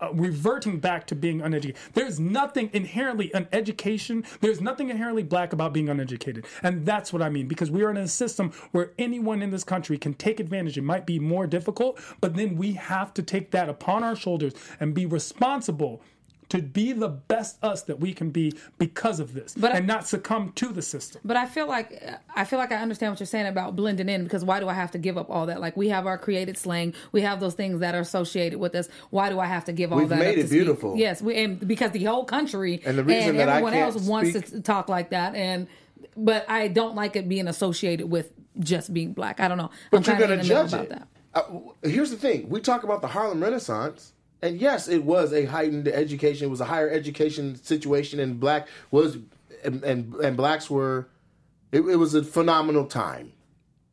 [0.00, 1.80] uh, reverting back to being uneducated.
[1.94, 4.24] There's nothing inherently an education.
[4.40, 7.48] There's nothing inherently black about being uneducated, and that's what I mean.
[7.48, 10.78] Because we are in a system where anyone in this country can take advantage.
[10.78, 14.54] It might be more difficult, but then we have to take that upon our shoulders
[14.80, 16.02] and be responsible
[16.50, 19.86] to be the best us that we can be because of this, But I- and
[19.86, 21.20] not succumb to the system.
[21.24, 22.02] But I feel like
[22.34, 24.72] I feel like I understand what you're saying about blending in because why do I
[24.74, 25.60] have to give up all that?
[25.60, 28.88] Like we have our created slang, we have those things that are associated with us.
[29.10, 30.18] Why do I have to give all We've that?
[30.18, 30.58] made up it to speak?
[30.58, 30.96] beautiful.
[30.96, 34.02] Yes, we and because the whole country And the reason that I everyone can't else
[34.08, 35.66] wants to talk like that, and
[36.16, 39.38] but I don't like it being associated with just being black.
[39.40, 39.64] I don't know.
[39.64, 40.88] I'm But you're kinda going to in judge about it.
[40.90, 41.08] that.
[41.34, 41.42] Uh,
[41.88, 45.88] here's the thing: we talk about the Harlem Renaissance, and yes, it was a heightened
[45.88, 46.46] education.
[46.46, 49.18] It was a higher education situation, and black was
[49.64, 51.08] and and, and blacks were.
[51.72, 53.32] It, it was a phenomenal time.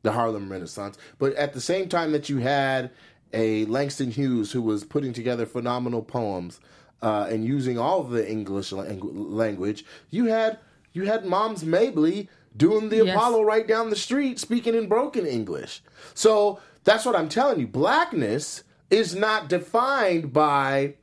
[0.04, 0.98] the Harlem Renaissance.
[1.20, 2.92] But at the same time that you had
[3.34, 6.60] a Langston Hughes who was putting together phenomenal poems
[7.02, 9.02] uh, and using all the English lang-
[9.36, 10.60] language, you had
[10.94, 13.16] you had Moms Mabley doing the Yes.
[13.18, 15.82] Apollo right down the street, speaking in broken English.
[16.14, 17.68] So that's what I'm telling you.
[17.68, 20.96] Blackness is not defined by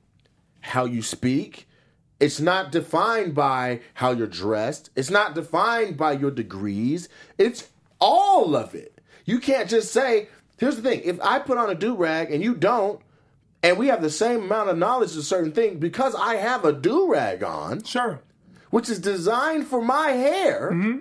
[0.61, 1.69] how you speak.
[2.21, 4.91] It's not defined by how you're dressed.
[4.95, 7.09] It's not defined by your degrees.
[7.37, 7.69] It's
[8.01, 9.01] all of it.
[9.25, 12.43] You can't just say, here's the thing if I put on a do rag and
[12.43, 13.01] you don't,
[13.63, 16.73] and we have the same amount of knowledge of certain things, because I have a
[16.73, 18.21] do rag on, Sure.
[18.71, 20.99] which is designed for my hair, mm-hmm.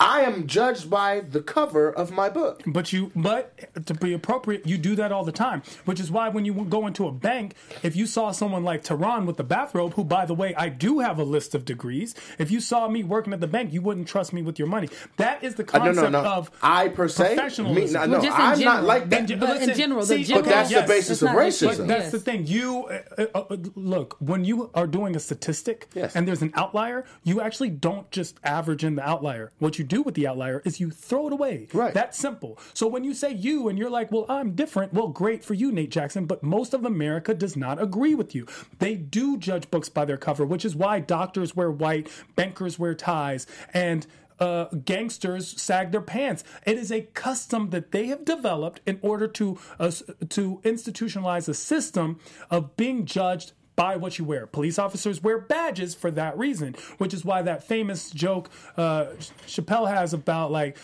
[0.00, 2.62] I am judged by the cover of my book.
[2.66, 5.62] But you, but to be appropriate, you do that all the time.
[5.86, 9.26] Which is why when you go into a bank, if you saw someone like Tehran
[9.26, 12.14] with the bathrobe, who by the way, I do have a list of degrees.
[12.38, 14.88] If you saw me working at the bank, you wouldn't trust me with your money.
[15.16, 16.28] That is the Uh, No, concept no, no.
[16.28, 17.92] of I per se, me, professionalism.
[17.94, 18.76] no, Well, no, just I'm general.
[18.76, 19.26] not like that.
[19.26, 21.42] Then- But listen, in general, see, general, but that's the basis it's of not an
[21.48, 21.86] racism.
[21.88, 22.12] That's Yes.
[22.12, 22.46] the thing.
[22.46, 22.84] You
[23.18, 26.14] uh, uh, uh, look when you are doing a statistic, Yes.
[26.14, 27.04] and there's an outlier.
[27.24, 29.50] You actually don't just average in the outlier.
[29.58, 31.68] What you do with the outlier is you throw it away.
[31.72, 31.94] Right.
[31.94, 32.58] That's simple.
[32.74, 34.92] So when you say you and you're like, well, I'm different.
[34.92, 36.26] Well, great for you, Nate Jackson.
[36.26, 38.46] But most of America does not agree with you.
[38.78, 42.94] They do judge books by their cover, which is why doctors wear white, bankers wear
[42.94, 44.06] ties, and
[44.40, 46.44] uh, gangsters sag their pants.
[46.64, 49.90] It is a custom that they have developed in order to uh,
[50.28, 52.20] to institutionalize a system
[52.50, 54.44] of being judged by what you wear.
[54.44, 59.06] Police officers wear badges for that reason, which is why that famous joke uh,
[59.46, 60.76] Chappelle has about like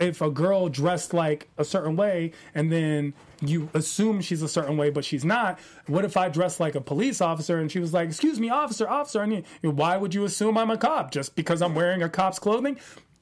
[0.00, 4.76] if a girl dressed like a certain way and then you assume she's a certain
[4.76, 5.60] way, but she's not.
[5.86, 8.90] What if I dress like a police officer and she was like, "Excuse me, officer,
[8.90, 12.40] officer," and why would you assume I'm a cop just because I'm wearing a cop's
[12.40, 12.76] clothing?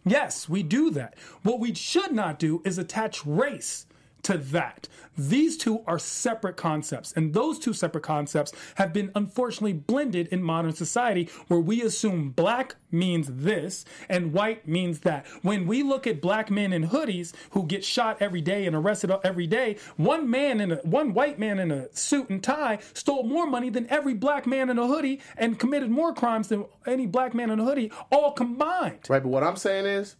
[0.06, 1.14] Yes, we do that.
[1.42, 3.84] What we should not do is attach race
[4.22, 4.88] to that.
[5.16, 10.42] These two are separate concepts, and those two separate concepts have been unfortunately blended in
[10.42, 15.26] modern society where we assume black means this and white means that.
[15.42, 19.10] When we look at black men in hoodies who get shot every day and arrested
[19.24, 23.24] every day, one man in a one white man in a suit and tie stole
[23.24, 27.06] more money than every black man in a hoodie and committed more crimes than any
[27.06, 29.00] black man in a hoodie all combined.
[29.08, 30.14] Right, but what I'm saying is,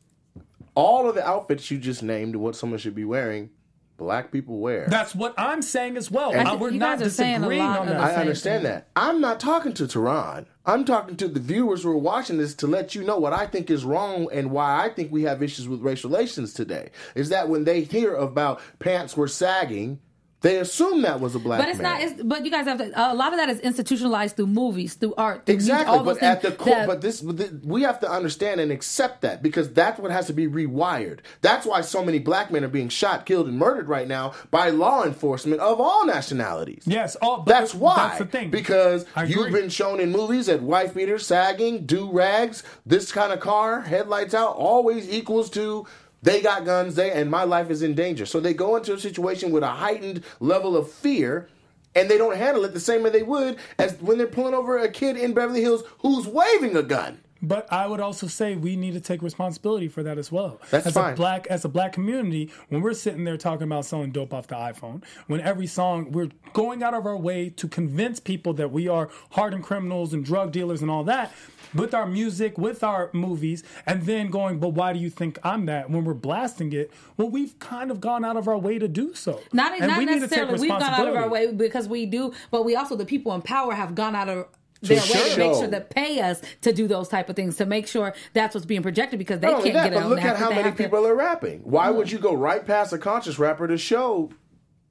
[0.75, 3.51] all of the outfits you just named, what someone should be wearing,
[3.99, 4.87] black people wear.
[4.89, 6.33] That's what I'm saying as well.
[6.33, 8.01] I Uh, we're you not guys are saying a disagreeing lot on that.
[8.01, 8.73] I understand thing.
[8.73, 8.89] that.
[8.97, 10.47] I'm not talking to Tehran.
[10.65, 13.47] I'm talking to the viewers who are watching this to let you know what I
[13.47, 16.91] think is wrong and why I think we have issues with race relations today.
[17.15, 19.99] Is that when they hear about pants were sagging,
[20.41, 21.67] they assume that was a black man.
[21.67, 22.01] But it's man.
[22.01, 22.13] not.
[22.13, 22.93] It's, but you guys have to.
[22.95, 26.19] A lot of that is institutionalized through movies, through art, through music, Exactly, all those
[26.19, 29.23] but at the core, that- but this, but th- we have to understand and accept
[29.23, 31.21] that because that's what has to be rewired.
[31.41, 34.71] That's why so many black men are being shot, killed, and murdered right now by
[34.71, 36.85] law enforcement of all nationalities.
[36.87, 37.97] Yes, all, but That's why.
[37.97, 38.51] That's the thing.
[38.51, 43.41] Because you've been shown in movies that wife beaters, sagging, do rags, this kind of
[43.41, 45.85] car, headlights out, always equals to
[46.23, 48.27] they got guns, they and my life is in danger.
[48.27, 51.49] So they go into a situation with a heightened level of fear.
[51.95, 54.79] And they don't handle it the same way they would as when they're pulling over
[54.79, 57.19] a kid in Beverly Hills who's waving a gun.
[57.41, 60.61] But I would also say we need to take responsibility for that as well.
[60.71, 61.13] That's as fine.
[61.13, 64.49] a black as a black community, when we're sitting there talking about selling dope off
[64.49, 68.73] the iPhone, when every song we're going out of our way to convince people that
[68.73, 71.33] we are hardened criminals and drug dealers and all that
[71.75, 75.67] with our music, with our movies, and then going, but why do you think I'm
[75.67, 75.91] that?
[75.91, 79.15] When we're blasting it, well, we've kind of gone out of our way to do
[79.15, 79.41] so.
[79.53, 80.61] Not, And not we need to take necessarily.
[80.61, 83.43] We've gone out of our way because we do, but we also the people in
[83.43, 84.47] power have gone out of
[84.83, 87.67] their way to make sure that pay us to do those type of things to
[87.67, 90.21] make sure that's what's being projected because they can't that, get it but on look
[90.21, 90.35] that.
[90.35, 91.61] at how many have to- people are rapping.
[91.61, 91.99] Why mm-hmm.
[91.99, 94.31] would you go right past a conscious rapper to show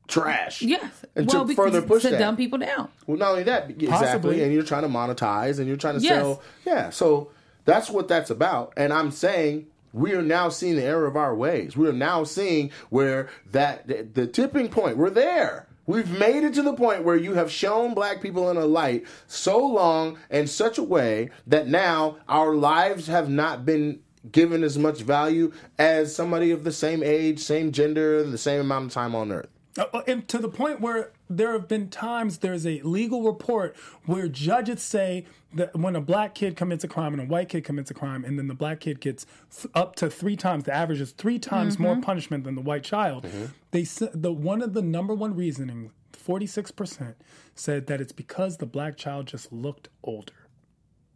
[0.08, 0.62] trash?
[0.62, 2.20] Yes, and well, to further push to that.
[2.20, 2.90] dumb people down.
[3.06, 4.44] Well, not only that, exactly, Possibly.
[4.44, 6.22] and you're trying to monetize and you're trying to Yes.
[6.22, 6.42] sell.
[6.66, 7.32] Yeah, so
[7.66, 8.74] that's what that's about.
[8.78, 11.76] And I'm saying we are now seeing the error of our ways.
[11.76, 14.98] We are now seeing where that the, the tipping point.
[14.98, 15.68] We're there.
[15.88, 19.06] We've made it to the point where you have shown black people in a light
[19.26, 24.78] so long and such a way that now our lives have not been given as
[24.78, 29.16] much value as somebody of the same age, same gender, the same amount of time
[29.16, 29.48] on earth.
[29.78, 33.76] Uh, uh, and to the point where there have been times there's a legal report
[34.06, 37.64] where judges say that when a black kid commits a crime and a white kid
[37.64, 40.74] commits a crime, and then the black kid gets th- up to three times the
[40.74, 42.02] average is three times more mm-hmm.
[42.02, 43.24] punishment than the white child.
[43.24, 43.46] Mm-hmm.
[43.72, 47.16] They s- the one of the number one reasoning, forty six percent,
[47.56, 50.34] said that it's because the black child just looked older.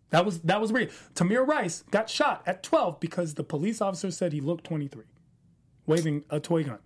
[0.10, 0.90] That was that was real.
[1.14, 5.06] Tamir Rice got shot at twelve because the police officer said he looked twenty three.
[5.86, 6.80] waving a toy gun.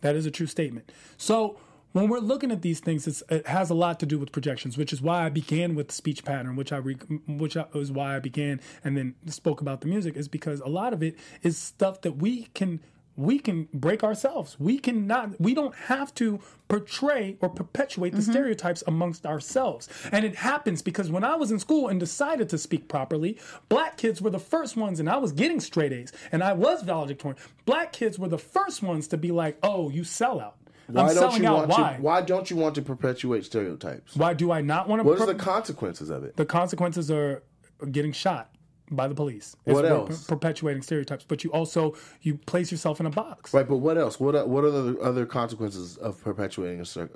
[0.00, 0.92] That is a true statement.
[1.16, 1.58] So
[1.92, 4.76] when we're looking at these things, it's, it has a lot to do with projections,
[4.76, 6.94] which is why I began with speech pattern, which I re,
[7.26, 10.68] which I, was why I began and then spoke about the music, is because a
[10.68, 12.80] lot of it is stuff that we can
[13.18, 14.56] we can break ourselves.
[14.60, 15.40] We cannot.
[15.40, 18.30] We don't have to portray or perpetuate the mm-hmm.
[18.30, 19.88] stereotypes amongst ourselves.
[20.12, 23.36] And it happens because when I was in school and decided to speak properly,
[23.68, 26.82] black kids were the first ones, and I was getting straight A's, and I was
[26.82, 27.40] valedictorian.
[27.66, 30.54] Black kids were the first ones to be like, "Oh, you sell out."
[30.88, 31.96] Why I'm don't you want Why?
[31.96, 32.02] to?
[32.02, 34.16] Why don't you want to perpetuate stereotypes?
[34.16, 35.08] Why do I not want to?
[35.08, 36.36] What are the consequences of it?
[36.36, 37.42] the consequences are
[37.90, 38.50] getting shot
[38.90, 39.54] by the police.
[39.66, 40.24] It's What else?
[40.24, 43.52] per- perpetuating stereotypes, but you also you place yourself in a box.
[43.52, 44.18] Right, but what else?
[44.18, 47.10] What are, what are the other consequences of perpetuating a cer-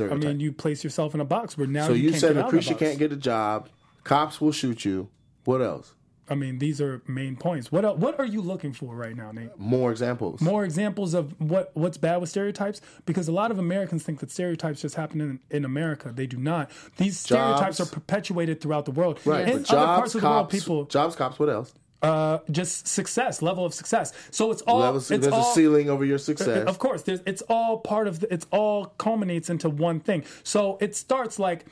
[0.00, 2.44] I mean, you place yourself in a box where now so you, you said get
[2.44, 3.68] out of Lucretia can't get a job,
[4.04, 5.08] cops will shoot you.
[5.44, 5.94] What else?
[6.32, 7.70] I mean, these are main points.
[7.70, 9.50] What el- what are you looking for right now, Nate?
[9.58, 10.40] More examples.
[10.40, 14.30] More examples of what what's bad with stereotypes because a lot of Americans think that
[14.30, 16.10] stereotypes just happen in, in America.
[16.12, 16.70] They do not.
[16.96, 17.90] These stereotypes Jobs.
[17.90, 19.20] are perpetuated throughout the world.
[19.24, 21.38] right, In but other jobs, parts of the world, cops, people jobs, cops.
[21.38, 21.74] What else?
[22.02, 24.12] uh, just success, level of success.
[24.32, 26.66] So it's all was- it's there's all, a ceiling over your success.
[26.66, 30.24] Of course, there's, it's all part of the, it's all culminates into one thing.
[30.42, 31.64] So it starts like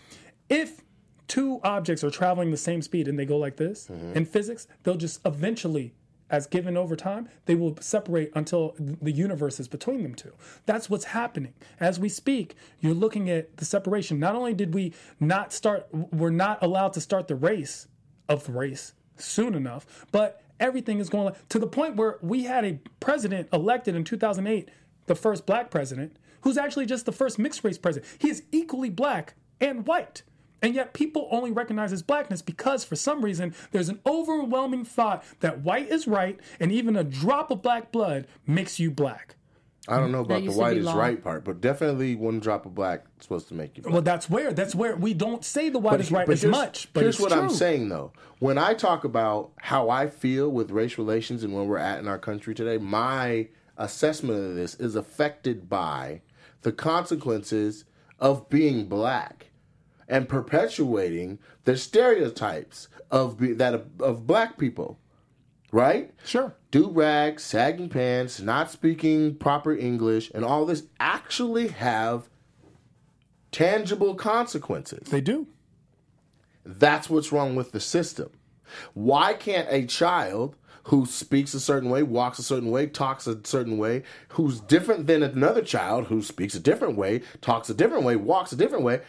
[0.48, 0.82] if
[1.30, 4.16] two objects are traveling the same speed and they go like this Mm-hmm.
[4.18, 5.94] in physics, they'll just eventually
[6.28, 10.32] as given over time, they will separate until the universe is between them two.
[10.64, 11.54] That's what's happening.
[11.80, 14.20] As we speak, you're looking at the separation.
[14.20, 17.88] Not only did we not start, we're not allowed to start the race
[18.28, 22.64] of the race soon enough, but everything is going to the point where we had
[22.64, 24.68] a president elected in 2008,
[25.06, 28.08] the first black president, who's actually just the first mixed race president.
[28.20, 30.22] He is equally black and white.
[30.62, 35.24] And yet people only recognize his blackness because for some reason there's an overwhelming thought
[35.40, 39.36] that white is right and even a drop of black blood makes you black.
[39.88, 40.96] I don't know about the white is law.
[40.96, 43.82] right part, but definitely one drop of black is supposed to make you.
[43.82, 43.92] Black.
[43.92, 47.02] Well, that's where that's where we don't say the white is right as much, but
[47.02, 47.40] here's it's what true.
[47.40, 48.12] I'm saying though.
[48.38, 52.08] When I talk about how I feel with race relations and where we're at in
[52.08, 56.20] our country today, my assessment of this is affected by
[56.60, 57.84] the consequences
[58.18, 59.49] of being black
[60.10, 64.98] and perpetuating the stereotypes of be, that of, of black people.
[65.72, 66.12] Right?
[66.24, 66.56] Sure.
[66.72, 72.28] do rags, sagging pants, not speaking proper English, and all this actually have
[73.52, 75.08] tangible consequences.
[75.08, 75.46] They do.
[76.64, 78.30] That's what's wrong with the system.
[78.94, 83.38] Why can't a child who speaks a certain way, walks a certain way, talks a
[83.44, 88.04] certain way, who's different than another child who speaks a different way, talks a different
[88.04, 89.00] way, walks a different way,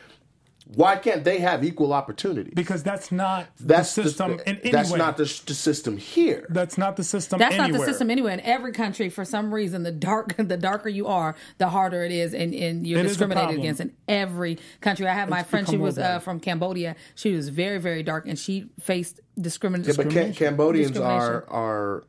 [0.75, 2.51] why can't they have equal opportunity?
[2.55, 4.97] Because that's not That's the system in any That's way.
[4.99, 6.45] not the, the system here.
[6.49, 7.71] that's not the system That's anywhere.
[7.73, 8.33] not the system anywhere.
[8.33, 12.11] In every country, for some reason, the dark, the darker you are, the harder it
[12.11, 15.07] is, and, and you're It is a discriminated against in every country.
[15.07, 16.95] I have my It's friend; she was uh, from Cambodia.
[17.15, 21.23] She was very, very dark, and she faced discrimin- Yeah, but Ca- Cambodians discrimination.
[21.33, 22.03] are are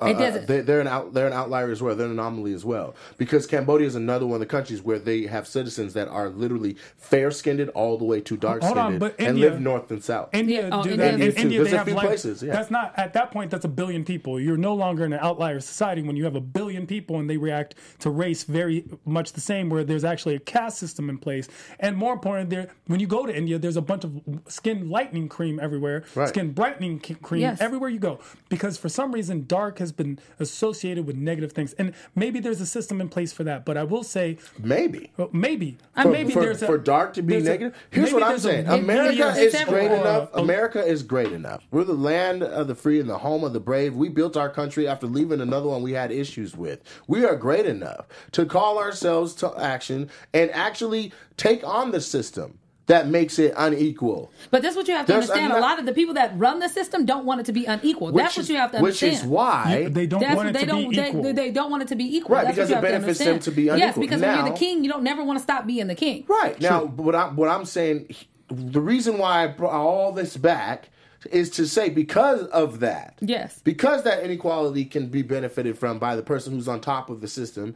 [0.00, 1.94] uh, It doesn't- they, they're an out, they're an outlier as well.
[1.94, 5.22] They're an anomaly as well because Cambodia is another one of the countries where they
[5.26, 9.14] have citizens that are literally fair skinned all the way to dark Hold on, skinned
[9.18, 10.30] and India- live north and south.
[10.32, 11.16] India Yeah, oh, do India that.
[11.18, 11.32] do In.
[11.36, 12.52] India, There's they a have few like, places, yeah.
[12.52, 13.50] That's not at that point.
[13.50, 14.40] That's a billion people.
[14.40, 17.36] You're no longer in an outlier society when you have a billion people and they
[17.36, 19.68] react to race very much the same.
[19.70, 21.46] Where there's actually a caste system in place,
[21.78, 25.28] and more important, there when you go to India, there's a bunch of skin lightening
[25.28, 26.28] cream everywhere, Right.
[26.28, 27.60] skin brightening cream Yes.
[27.60, 31.92] everywhere you go, because for some reason dark has been associated with negative things, and
[32.14, 33.64] maybe there's a system in place for that.
[33.64, 35.12] But I will say, Maybe.
[35.16, 37.74] well, maybe, For, maybe for, there's a, for dark to be there's a- negative.
[37.90, 40.28] Here's what I'm there's a saying: America is great or- enough.
[40.34, 41.62] America is great enough.
[41.70, 43.94] We're the land of the free and the home of the brave.
[43.94, 46.80] We built our country after leaving another one we had issues with.
[47.06, 52.58] We are great enough to call ourselves to action and actually take on the system
[52.86, 54.30] that makes it unequal.
[54.50, 55.52] But that's what you have to There's understand.
[55.52, 57.64] ano- a lot of the people that run the system don't want it to be
[57.64, 58.12] unequal.
[58.12, 59.12] that's Which what is- you have to understand.
[59.12, 60.90] Which is why they don't That's want it they to don't.
[60.90, 61.32] be equal.
[61.32, 62.36] they don't want it to be equal.
[62.36, 63.42] Right, That's because what you it have to benefits them understand.
[63.54, 63.78] to be unequal.
[63.78, 64.02] Yes, unequal.
[64.02, 66.24] because when you're the king, you don't never want to stop being the king.
[66.28, 68.14] Right now, what I'm what I'm saying,
[68.48, 70.90] the reason why I brought all this back
[71.32, 73.14] is to say because of that.
[73.22, 73.58] Yes.
[73.64, 77.28] Because that inequality can be benefited from by the person who's on top of the
[77.28, 77.74] system.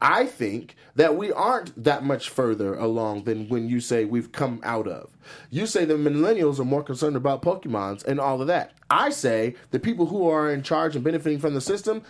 [0.00, 4.60] I think that we aren't that much further along than when you say we've come
[4.62, 5.16] out of.
[5.50, 8.72] You say the millennials are more concerned about Pokemons and all of that.
[8.90, 12.02] I say the people who are in charge and benefiting from the system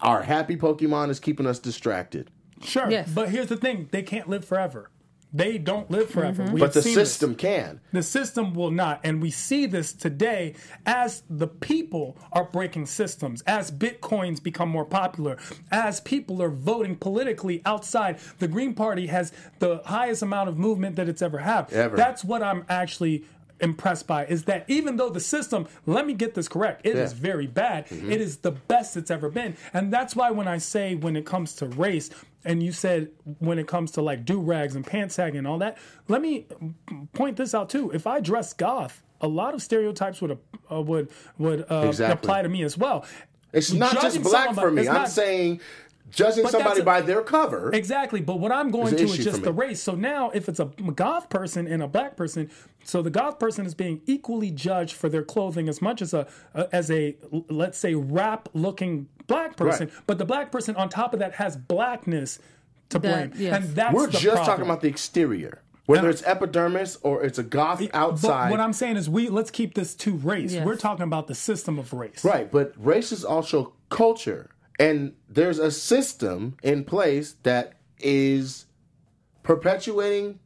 [0.00, 2.30] are happy Pokemon is keeping us distracted.
[2.62, 2.90] Sure.
[2.90, 3.10] Yes.
[3.10, 4.90] But here's the thing they can't live forever.
[5.32, 6.42] They don't live forever.
[6.42, 6.54] Mm-hmm.
[6.54, 7.10] We But the seen this.
[7.10, 7.80] system can.
[7.92, 9.00] The system will not.
[9.04, 10.54] And we see this today
[10.84, 15.38] as the people are breaking systems, as Bitcoins become more popular,
[15.70, 18.18] as people are voting politically outside.
[18.38, 21.72] The Green Party has the highest amount of movement that it's ever had.
[21.72, 21.96] Ever.
[21.96, 23.24] That's what I'm actually
[23.60, 27.12] impressed by is that even though the system let me get this correct it is
[27.12, 27.18] Yeah.
[27.20, 28.10] very bad Mm-hmm.
[28.12, 31.26] it is the best it's ever been and that's why when i say when it
[31.26, 32.10] comes to race
[32.44, 35.58] and you said when it comes to like do rags and pants sagging and all
[35.58, 35.76] that
[36.08, 36.46] let me
[37.12, 40.38] point this out too if i dress goth a lot of stereotypes would
[40.70, 42.12] uh, would would uh, Exactly.
[42.14, 43.04] apply to me as well
[43.52, 44.86] It's not just black for me.
[44.88, 45.60] I'm not- saying
[46.10, 47.70] judging But somebody a- by their cover.
[47.72, 49.82] Exactly, but what I'm going It's an to is just the race.
[49.82, 52.50] So now, if it's a goth person and a black person,
[52.84, 56.26] so the goth person is being equally judged for their clothing as much as a,
[56.54, 57.16] a as a
[57.48, 59.96] let's say rap looking black person, Right.
[60.06, 62.38] but the black person on top of that has blackness
[62.90, 63.54] to blame, yes.
[63.56, 64.46] and that's We're the just problem.
[64.46, 65.62] talking about the exterior.
[65.86, 68.44] Whether it's epidermis or it's a goth outside.
[68.44, 70.52] But what I'm saying is, we let's keep this to race.
[70.52, 70.64] Yes.
[70.64, 74.50] We're talking about the system of race, Right, but race is also culture.
[74.80, 78.64] And there's a system in place that is
[79.42, 80.40] perpetuating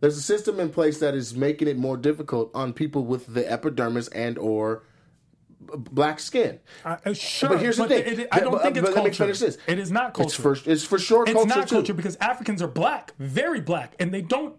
[0.00, 3.50] there's a system in place that is making it more difficult on people with the
[3.50, 4.84] epidermis and or
[5.60, 6.60] black skin.
[6.84, 7.98] Uh, uh, sure, But here's the thing.
[8.06, 9.02] it- it- I don't think it's but culture.
[9.02, 9.58] let me finish this.
[9.66, 10.52] It is not culture.
[10.52, 11.40] It's for it's for sure culture.
[11.40, 11.74] It's culture not too.
[11.74, 14.54] culture because Africans are black, very black, and they don't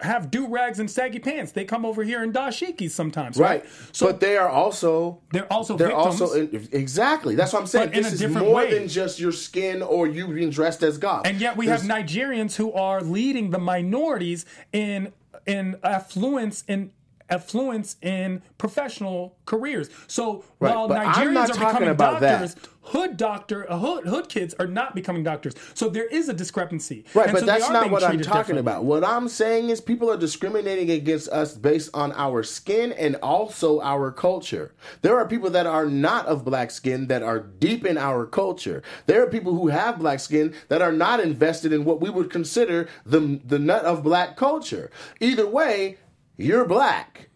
[0.00, 1.52] have do rags and saggy pants.
[1.52, 3.62] They come over here in dashikis sometimes, right?
[3.62, 3.70] Right.
[3.92, 6.20] So but they are also they're also they're victims.
[6.20, 6.34] also
[6.72, 7.34] exactly.
[7.34, 7.88] That's what I'm saying.
[7.90, 8.78] But in This is more way.
[8.78, 11.26] than just your skin or you being dressed as God.
[11.26, 15.12] and yet we have Nigerians who are leading the minorities in
[15.46, 16.90] in affluence in
[17.28, 19.90] affluence in professional careers.
[20.06, 22.54] So Right, while Nigerians not are talking becoming about that.
[22.86, 25.54] Hood doctor, uh, hood hood kids are not becoming doctors.
[25.74, 27.04] So there is a discrepancy.
[27.14, 28.84] Right, And but so that's not what I'm talking about.
[28.84, 33.80] What I'm saying is people are discriminating against us based on our skin and also
[33.80, 34.74] our culture.
[35.02, 38.82] There are people that are not of black skin that are deep in our culture.
[39.06, 42.30] There are people who have black skin that are not invested in what we would
[42.30, 44.90] consider the the nut of black culture.
[45.20, 45.98] Either way,
[46.36, 47.30] you're black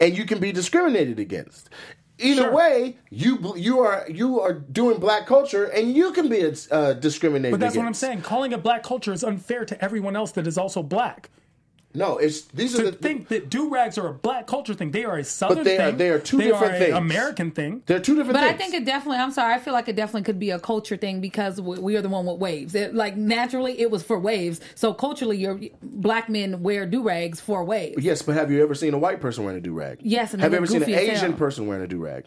[0.00, 1.70] and you can be discriminated against.
[2.18, 2.52] Either Sure.
[2.54, 7.52] way, you you are you are doing black culture and you can be uh, discriminated.
[7.52, 8.22] But that's what I'm saying.
[8.22, 11.30] Calling it black culture is unfair to everyone else that is also black.
[11.96, 14.90] No, it's these are To the think that do rags are a black culture thing,
[14.90, 15.96] they are a southern but they are- thing.
[15.96, 16.94] they are two they different are things.
[16.94, 17.82] American thing.
[17.86, 18.46] they're two different things.
[18.48, 19.18] But I think it definitely.
[19.18, 19.54] I'm sorry.
[19.54, 22.08] I feel like it definitely could be a culture thing because we, we are the
[22.08, 22.74] one with waves.
[22.74, 24.60] It, like naturally, it was for waves.
[24.74, 28.02] So culturally, your black men wear do rags for waves.
[28.04, 29.98] yes, but have you ever seen a white person wearing a do rag?
[30.02, 31.32] Yes, and have you ever seen an Asian hell.
[31.32, 32.24] person wearing a do rag?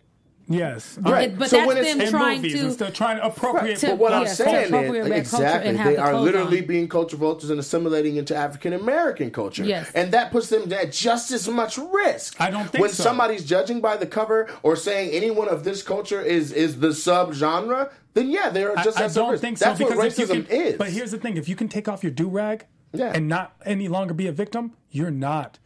[0.52, 0.97] Yes.
[1.00, 1.30] Right.
[1.30, 2.60] It- but So that's when it's- them in trying movies to.
[2.62, 3.78] and still trying to appropriate.
[3.80, 6.66] to- But what I'm saying is exactly they the are literally on.
[6.66, 9.64] being culture vultures and assimilating into African American culture.
[9.64, 9.91] Yes.
[9.93, 12.41] and that puts them at just as much risk.
[12.41, 13.04] I don't think when so.
[13.04, 17.34] somebody's judging by the cover or saying anyone of this culture is is the sub
[17.34, 19.41] genre, then yeah, they're just I as at don't risk.
[19.41, 20.78] think so That's because what racism can, is.
[20.78, 23.12] But here's the thing: if you can take off your do rag Yeah.
[23.14, 25.60] and not any longer be a victim, you're not.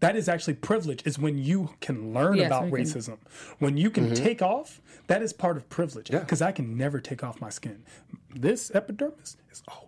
[0.00, 1.02] That is actually privilege.
[1.04, 3.18] Is when you can learn Yes, about we can- racism.
[3.58, 6.06] When you can take off, that is part of privilege.
[6.06, 6.14] Mm-hmm.
[6.16, 6.20] Yeah.
[6.20, 7.82] Because I can never take off my skin.
[8.34, 9.87] This epidermis is always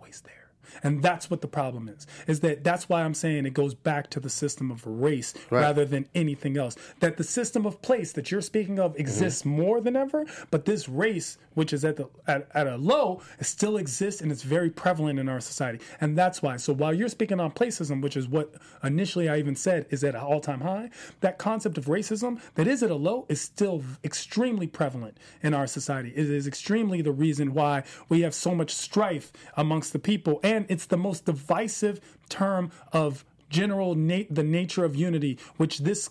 [0.83, 2.07] And that's what the problem is.
[2.27, 5.85] Is that that's why I'm saying it goes back to the system of race rather
[5.85, 6.75] than anything else.
[6.99, 9.49] That the system of place that you're speaking of exists Mm-hmm.
[9.49, 13.45] more than ever, but this race, which is at the at, at a low, it
[13.45, 15.79] still exists and it's very prevalent in our society.
[15.99, 16.57] And that's why.
[16.57, 18.53] So while you're speaking on placism, which is what
[18.83, 20.89] initially I even said is at an all-time high,
[21.21, 25.67] that concept of racism that is at a low is still extremely prevalent in our
[25.67, 26.09] society.
[26.15, 30.65] It is extremely the reason why we have so much strife amongst the people, and
[30.71, 31.99] it's the most divisive
[32.29, 36.09] term of general na- the nature of unity, which this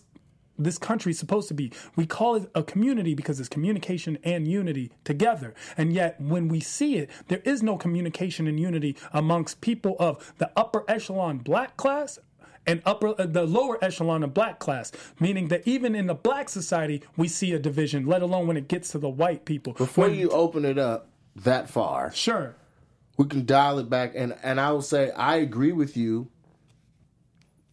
[0.58, 1.72] this country is supposed to be.
[1.96, 5.54] We call it a community because it's communication and unity together.
[5.78, 10.34] And yet, when we see it, there is no communication and unity amongst people of
[10.36, 12.18] the upper echelon black class
[12.66, 16.46] and upper uh, the lower echelon of black class meaning that even in the black
[16.50, 20.08] society we see a division let alone when it gets to the white people Before
[20.08, 22.54] When- you open it up that far, sure
[23.20, 26.28] we can dial it back and and I will say I agree with you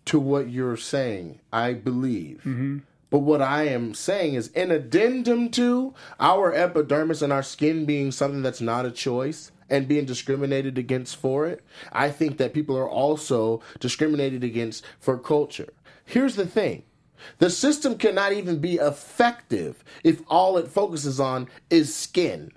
[0.04, 1.40] to what you're saying.
[1.54, 2.40] I believe.
[2.40, 2.80] Mm-hmm.
[3.10, 8.12] But what I am saying is in addendum to our epidermis and our skin being
[8.12, 12.78] something that's not a choice and being discriminated against for it, I think that people
[12.78, 15.72] are also discriminated against for culture.
[16.04, 16.84] Here's the thing.
[17.38, 22.52] The system cannot even be effective if all it focuses on is skin.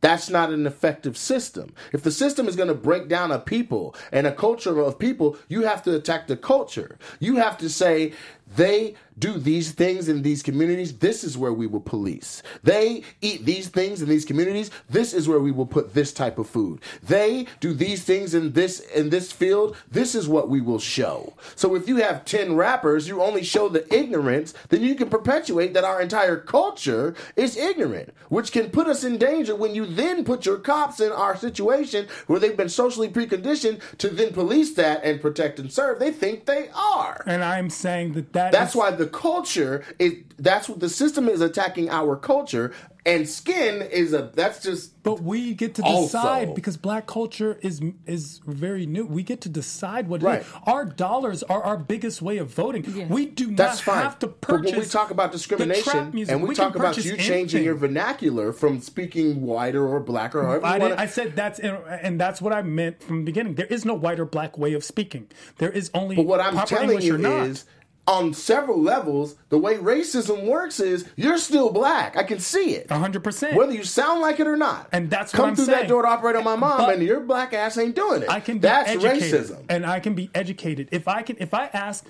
[0.00, 1.74] That's not an effective system.
[1.92, 5.36] If the system is going to break down a people and a culture of people,
[5.48, 6.98] you have to attack the culture.
[7.18, 8.12] You have to say,
[8.56, 10.98] they do these things in these communities.
[10.98, 12.42] This is where we will police.
[12.62, 14.70] They eat these things in these communities.
[14.88, 16.80] This is where we will put this type of food.
[17.02, 19.76] They do these things in this in this field.
[19.90, 21.34] This is what we will show.
[21.54, 25.74] So if you have 10 rappers, you only show the ignorance, then you can perpetuate
[25.74, 30.24] that our entire culture is ignorant, which can put us in danger when you then
[30.24, 35.04] put your cops in our situation where they've been socially preconditioned to then police that
[35.04, 35.98] and protect and serve.
[35.98, 37.22] They think they are.
[37.26, 41.28] And I'm saying that, that That's is- why the culture is that's what the system
[41.28, 42.72] is attacking our culture
[43.06, 47.58] and skin is a that's just But we get to Also- decide because black culture
[47.62, 49.04] is is very new.
[49.06, 50.44] We get to decide what it Right.
[50.66, 52.84] Our dollars are our biggest way of voting.
[52.94, 53.10] Yes.
[53.10, 54.02] We do that's not fine.
[54.02, 56.32] have to But when we talk about discrimination music.
[56.32, 57.64] and we, We talk about purchase you changing anything.
[57.64, 61.36] your vernacular from speaking whiter or blacker or however I, you did, want I said
[61.36, 63.54] that's and that's what I meant from the beginning.
[63.54, 65.26] There is no white or black way of speaking.
[65.58, 66.16] There is only.
[66.16, 67.20] But what I'm telling English you is.
[67.22, 67.64] not.
[68.06, 72.16] On several levels, the way racism works is you're still black.
[72.16, 72.90] I can see it.
[72.90, 73.56] hundred percent.
[73.56, 74.88] Whether you sound like it or not.
[74.92, 77.20] And that's what come through that door to operate on my mom, But- and your
[77.20, 78.30] black ass ain't doing it.
[78.30, 79.64] I can That's educated, racism.
[79.68, 80.88] and I can be educated.
[80.92, 82.04] If I can, if I ask,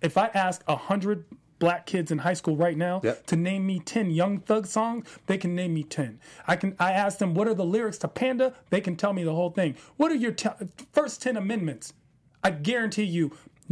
[0.00, 1.24] if I ask a hundred
[1.58, 3.26] black kids in high school right now Yep.
[3.26, 6.18] to name me ten Young Thug songs, they can name me ten.
[6.48, 6.74] I can.
[6.80, 9.50] I ask them what are the lyrics to Panda, they can tell me the whole
[9.50, 9.76] thing.
[9.96, 10.34] What are your
[10.92, 11.92] first ten amendments?
[12.42, 13.30] I guarantee you,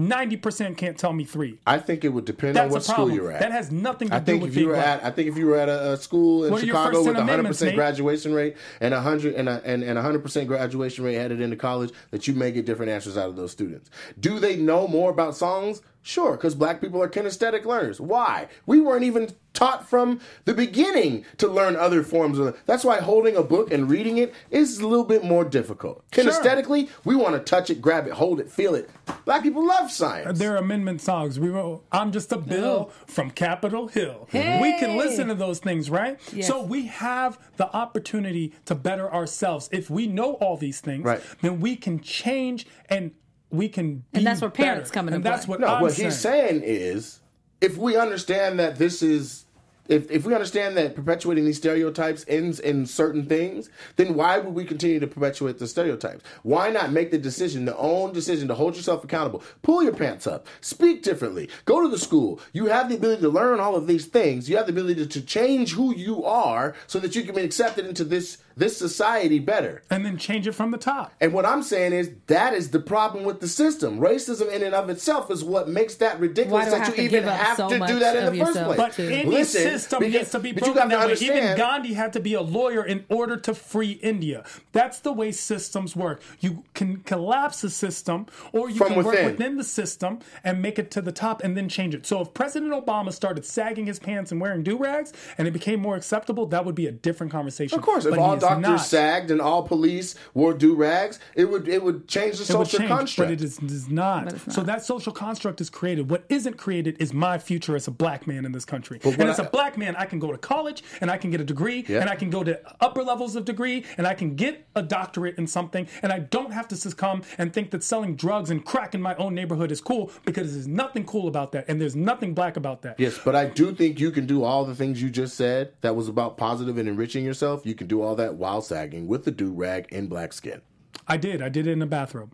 [0.09, 1.59] ninety percent can't tell me three.
[1.67, 3.41] I think it would depend on That's what a school you're at.
[3.41, 4.23] That has nothing to do with.
[4.23, 5.93] I do think with if you were at, I think if you were at a,
[5.93, 9.63] a school in What Chicago with a 100% graduation rate and a hundred and a
[9.65, 12.91] and, and a hundred percent graduation rate headed into college, that you may get different
[12.91, 13.91] answers out of those students.
[14.19, 15.83] Do they know more about songs?
[16.03, 18.01] Sure, because black people are kinesthetic learners.
[18.01, 18.49] Why?
[18.65, 22.57] We weren't even taught from the beginning to learn other forms of.
[22.65, 26.09] That's why holding a book and reading it is a little bit more difficult.
[26.11, 28.89] Kinesthetically, we want to touch it, grab it, hold it, feel it.
[29.27, 30.29] Black people love science.
[30.29, 31.39] Uh, there are amendment songs.
[31.39, 34.29] We wrote, I'm just a bill from Capitol Hill.
[34.33, 36.19] We can listen to those things, right?
[36.33, 36.47] Yes.
[36.47, 39.69] So we have the opportunity to better ourselves.
[39.71, 41.21] If we know all these things, Right.
[41.43, 43.11] then we can change and
[43.51, 44.95] we can be And that's where parents better.
[44.95, 45.53] come in And that's play.
[45.55, 46.11] what No, I'm what saying.
[46.11, 47.21] he's saying is,
[47.61, 49.45] if we understand that this is,
[49.89, 54.55] if if we understand that perpetuating these stereotypes ends in certain things, then why would
[54.55, 56.23] we continue to perpetuate the stereotypes?
[56.45, 59.43] Why not make the decision, the own decision, to hold yourself accountable?
[59.63, 62.41] Pull your pants up, speak differently, go to the school.
[62.53, 64.49] You have the ability to learn all of these things.
[64.49, 67.43] You have the ability to, to change who you are so that you can be
[67.43, 69.83] accepted into this this society better.
[69.91, 71.13] and then change it from the top.
[71.21, 73.99] And what I'm saying is that is the problem with the system.
[74.01, 76.97] Racism in and of itself is what makes that Why ridiculous do I that have
[76.99, 78.77] you even have so to do that in the first place.
[78.77, 81.15] But to- any Listen, system because- needs to be broken got that way.
[81.21, 84.45] Even Gandhi had to be a lawyer in order to free India.
[84.73, 86.21] That's the way systems work.
[86.41, 89.25] You can collapse a system, or you From can work within.
[89.33, 92.07] within the system and make it to the top, and then change it.
[92.07, 95.81] So if President Obama started sagging his pants and wearing do rags, and it became
[95.81, 97.79] more acceptable, that would be a different conversation.
[97.79, 98.81] Of course, if But all he is doctors not.
[98.81, 102.79] sagged and all police wore do rags, it would it would change the It social
[102.81, 103.29] change, construct.
[103.29, 104.25] but it is, it is not.
[104.27, 106.11] But it's So that social construct is created.
[106.11, 108.99] What isn't created is my future as a black man in this country.
[109.03, 111.31] what And as a I- black man, I can go to college and I can
[111.31, 112.01] get a degree Yeah.
[112.01, 115.39] and I can go to upper levels of degree and I can get a doctorate
[115.39, 118.95] in something and I don't have to succumb and think that selling drugs and crack
[118.95, 122.35] in my own neighborhood is cool because there's nothing cool about that and there's nothing
[122.35, 122.99] black about that.
[122.99, 125.95] Yes, but I do think you can do all the things you just said that
[125.97, 127.65] was about positive and enriching yourself.
[127.65, 130.61] You can do all that while sagging with the do rag in black skin.
[131.07, 131.43] I did.
[131.43, 132.33] I did it in a bathrobe.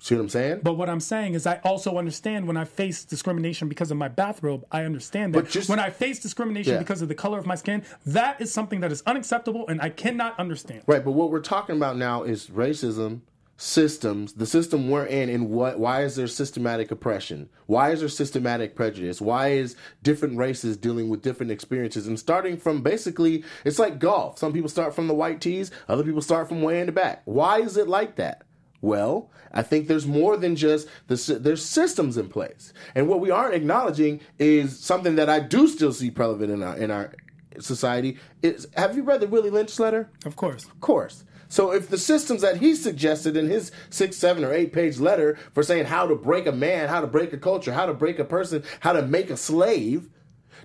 [0.00, 0.60] See what I'm saying?
[0.62, 4.08] But what I'm saying is, I also understand when I face discrimination because of my
[4.08, 4.66] bathrobe.
[4.70, 6.78] I understand that But just- when I face discrimination Yeah.
[6.80, 9.88] because of the color of my skin, that is something that is unacceptable, and I
[9.88, 10.82] cannot understand.
[10.86, 13.20] Right, but what we're talking about now is racism
[13.56, 17.48] systems, the system we're in, and what why is there systematic oppression?
[17.66, 19.20] Why is there systematic prejudice?
[19.20, 22.06] Why is different races dealing with different experiences?
[22.06, 24.38] And starting from basically, it's like golf.
[24.38, 27.22] Some people start from the white tees, other people start from way in the back.
[27.24, 28.42] Why is it like that?
[28.80, 33.30] Well, I think there's more than just the there's systems in place, and what we
[33.30, 37.14] aren't acknowledging is something that I do still see prevalent in our in our
[37.60, 38.18] society.
[38.42, 40.10] Is have you read the Willie Lynch letter?
[40.26, 40.64] Of course.
[40.64, 41.24] Of course.
[41.54, 45.38] So if the systems that he suggested in his six, seven, or eight page letter
[45.52, 48.18] for saying how to break a man, how to break a culture, how to break
[48.18, 50.08] a person, how to make a slave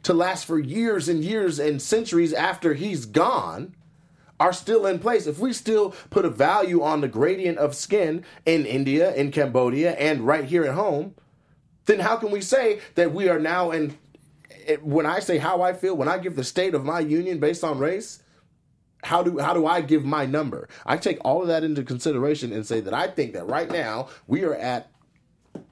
[0.02, 3.76] to last for years and years and centuries after he's gone
[4.40, 5.28] are still in place.
[5.28, 9.92] If we still put a value on the gradient of skin in India, in Cambodia,
[9.92, 11.14] and right here at home,
[11.86, 13.96] then how can we say that we are now in
[14.82, 17.64] when I say how I feel, when I give the state of my union based
[17.64, 18.24] on race,
[19.04, 20.68] how do how do I give my number?
[20.86, 24.10] I take all of that into consideration and say that I think that right now
[24.28, 24.90] we are at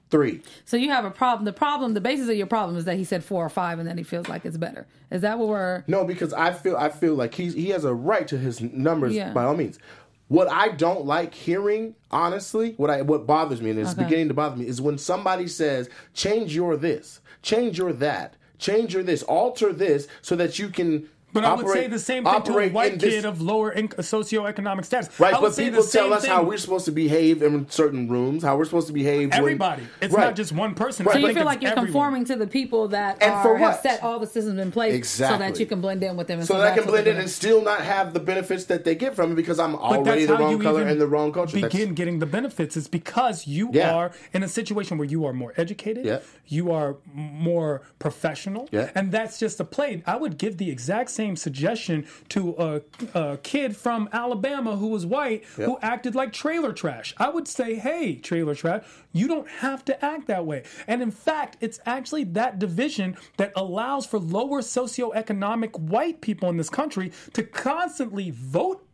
[0.10, 0.42] three.
[0.66, 1.46] So you have a problem.
[1.46, 3.88] The problem, the basis of your problem is that he said four or five, and
[3.88, 4.88] then he feels like it's better.
[5.12, 5.84] Is that what we're?
[5.88, 9.14] No, because I feel I feel like he's he has a right to his numbers
[9.16, 9.34] Yeah.
[9.34, 9.80] by all means.
[10.30, 14.04] What I don't like hearing, honestly, what I what bothers me and it's Okay.
[14.04, 18.94] beginning to bother me is when somebody says, "Change your this, change your that, change
[18.94, 21.08] your this, alter this, so that you can."
[21.42, 23.74] But I would say the same thing to a white in this- kid of lower
[23.74, 25.10] inc- socioeconomic status.
[25.20, 27.42] Right, I would but say people the tell same us how we're supposed to behave
[27.44, 29.30] in certain rooms, how we're supposed to behave.
[29.30, 29.84] when- Everybody.
[30.02, 30.26] It's Right.
[30.26, 31.06] not just one person.
[31.06, 31.88] Right, So you feel like you're everyone.
[31.88, 33.84] conforming to the people that And are, for have what?
[33.84, 35.36] set all the systems in place, exactly.
[35.36, 36.40] so that you can blend in with them.
[36.40, 38.96] And so that I can blend in and still not have the benefits that they
[38.96, 41.56] get from it because I'm already the wrong color and the wrong culture.
[41.56, 43.94] Begin That's- getting the benefits is because you Yeah.
[43.94, 46.20] are in a situation where you are more educated, Yeah.
[46.48, 48.90] you are more professional, Yeah.
[48.96, 50.02] and that's just a play.
[50.06, 52.82] I would give the exact same suggestion to a,
[53.14, 57.14] a kid from Alabama who was white who acted like trailer trash.
[57.18, 60.64] I would say, hey, trailer trash, you don't have to act that way.
[60.88, 66.58] And in fact, it's actually that division that allows for lower socioeconomic white people in
[66.58, 68.87] this country to constantly vote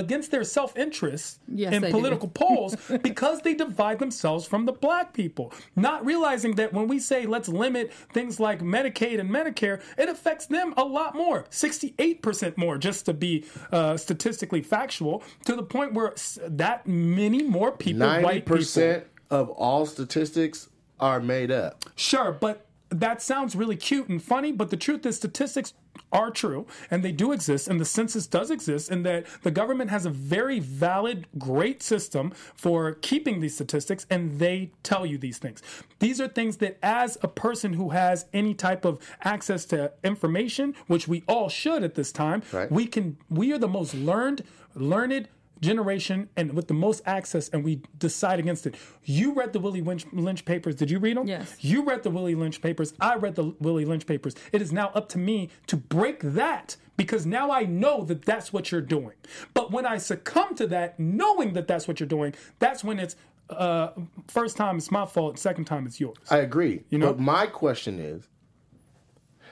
[0.00, 1.96] against their self-interest Yes, in they do.
[1.98, 6.98] political polls because they divide themselves from the black people not realizing that when we
[6.98, 12.56] say let's limit things like medicaid and medicare it affects them a lot more 68%
[12.56, 16.14] more just to be uh, statistically factual to the point where
[16.46, 21.84] that many more people Ninety white people percent of all statistics are made up.
[21.96, 25.74] Sure, but that sounds really cute and funny, but the truth is statistics
[26.12, 29.90] are true and they do exist and the census does exist and that the government
[29.90, 35.38] has a very valid great system for keeping these statistics and they tell you these
[35.38, 35.62] things
[35.98, 40.74] these are things that as a person who has any type of access to information
[40.86, 42.70] which we all should at this time Right.
[42.70, 44.42] we can we are the most learned
[44.74, 45.28] learned
[45.60, 49.82] generation and with the most access and we decide against it you read the willie
[49.82, 51.56] lynch, lynch papers did you read them Yes.
[51.60, 52.94] you read the Willie Lynch papers.
[53.00, 54.34] I read the Willie Lynch papers.
[54.52, 58.52] It is now up to me to break that because now I know that that's
[58.52, 59.14] what you're doing.
[59.54, 63.16] But when I succumb to that, knowing that that's what you're doing, that's when it's
[63.50, 63.90] uh,
[64.28, 66.16] first time it's my fault, second time it's yours.
[66.30, 66.84] I agree.
[66.90, 67.06] You know?
[67.12, 68.28] But my question is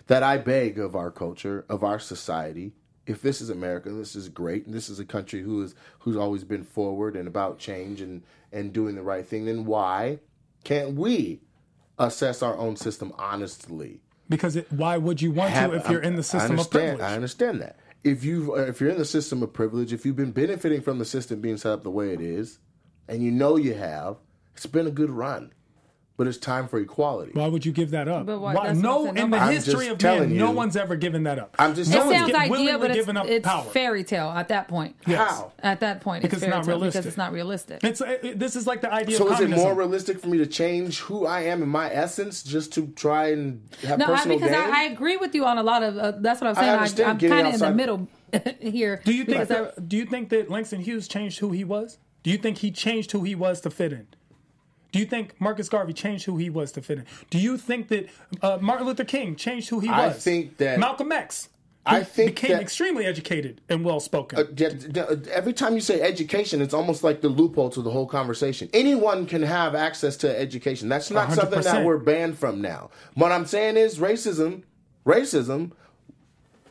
[0.07, 2.73] that I beg of our culture, of our society,
[3.09, 6.17] if this is America, this is great, and this is a country who is who's
[6.17, 10.19] always been forward and about change and and doing the right thing, then why
[10.65, 11.41] can't we
[11.99, 14.01] assess our own system honestly?
[14.29, 17.01] because it, why would you want Have- to if you're in the system of privilege?
[17.01, 17.77] I understand that.
[18.05, 21.05] If you if you're in the system of privilege, if you've been benefiting from the
[21.05, 22.59] system being set up the way it is,
[23.09, 24.19] and you know you have,
[24.55, 25.53] it's been a good run.
[26.19, 27.31] But it's time for equality.
[27.33, 28.27] Why would you give that up?
[28.27, 31.23] But why- Why- no, in the I'm history of man, telling no one's ever given
[31.23, 31.55] that up.
[31.61, 33.63] I'm just It no one's sounds get- ideal, but up it's, it's power.
[33.63, 34.97] fairy tale at that point.
[35.07, 35.53] How?
[35.61, 36.99] At that point, Because it's fairy not tale realistic.
[37.03, 37.85] Because it's not realistic.
[37.85, 40.27] It's it, it- this is like the idea So of is it more realistic for
[40.27, 44.07] me to change who I am in my essence just to try and have No,
[44.07, 44.53] I, personal because?
[44.57, 45.97] I, I agree with you on a lot of.
[45.97, 46.69] Uh, that's what I'm saying.
[46.69, 48.09] I understand am kind of in the middle
[48.61, 49.01] here.
[49.05, 51.99] Do you think that, do you think that Langston Hughes changed who he was?
[52.25, 54.09] Do you think he changed who he was to fit in?
[54.93, 57.07] Do you think Marcus Garvey changed who he was to fit in?
[57.31, 58.09] Do you think that
[58.43, 60.17] uh, Martin Luther King changed who he I was?
[60.17, 61.49] I think that- Malcolm X.
[61.87, 64.39] I think became that- extremely educated and well spoken.
[64.39, 68.69] Uh, every time you say education, it's almost like the loophole to the whole conversation.
[68.75, 70.91] Anyone can have access to education.
[70.91, 72.91] That's not something that we're banned from now.
[73.15, 74.65] What I'm saying is racism,
[75.07, 75.73] racism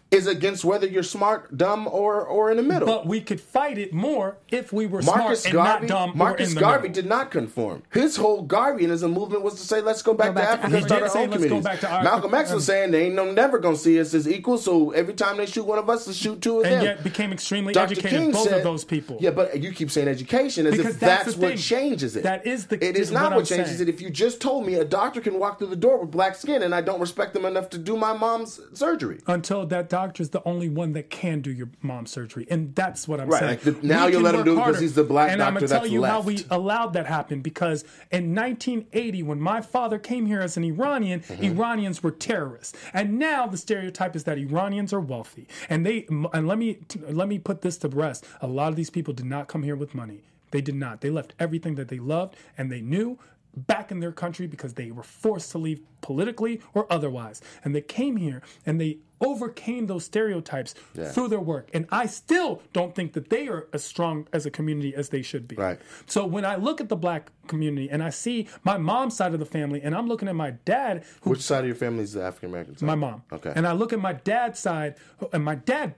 [0.10, 2.86] is against whether you're smart, dumb, or or in the middle.
[2.88, 6.18] but we could fight it more if we were Marcus smart Garvey, and not dumb
[6.18, 7.02] Marcus or in the Garvey middle.
[7.04, 7.84] did not conform.
[7.92, 10.66] His whole Garveyism movement was to say, "Let's go back, Go back to to Africa
[10.68, 10.88] and Africa.
[10.88, 12.66] start He our say, own "Let's go communities." back to our- Malcolm X um, was
[12.66, 14.64] saying they ain't no never gonna see us as equals.
[14.64, 16.80] So every time they shoot one of us, let's shoot two of and them.
[16.80, 17.92] And yet became extremely Dr.
[17.92, 18.10] educated.
[18.20, 19.18] King both said, of those people.
[19.20, 21.58] Yeah, but you keep saying education as Because if that's that's, what thing.
[21.58, 22.24] changes it.
[22.24, 23.90] That is the- It is is not what what, changes saying.
[23.90, 23.94] it.
[23.94, 26.64] If you just told me a doctor can walk through the door with black skin
[26.64, 29.20] and I don't respect them enough to do my mom's surgery.
[29.28, 33.20] until that doctor's the only one that can do your mom's surgery, and that's what
[33.20, 33.50] I'm Right, saying.
[33.66, 35.68] like the- now you let him do it because he's the black and I'm gonna
[35.68, 40.42] tell you how we allowed that happen because in 1980, when my father came here
[40.42, 41.44] as an Iranian, Mm-hmm.
[41.60, 46.48] Iranians were terrorists, and now the stereotype is that Iranians are wealthy, and they and
[46.48, 46.80] let me
[47.10, 48.26] let me put this to rest.
[48.42, 50.22] A lot of these people did not come here with money.
[50.52, 51.02] They did not.
[51.02, 53.18] They left everything that they loved and they knew
[53.56, 57.42] back in their country because they were forced to leave politically or otherwise.
[57.64, 60.76] And they came here and they overcame those stereotypes
[61.12, 61.70] through their work.
[61.74, 65.22] And I still don't think that they are as strong as a community as they
[65.22, 65.56] should be.
[65.56, 65.80] Right.
[66.06, 69.40] So when I look at the black community and I see my mom's side of
[69.40, 72.14] the family and I'm looking at my dad who Which side of your family is
[72.14, 72.86] the African American side?
[72.86, 73.24] my mom.
[73.32, 73.54] Okay.
[73.56, 74.96] And I look at my dad's side,
[75.34, 75.96] and my dad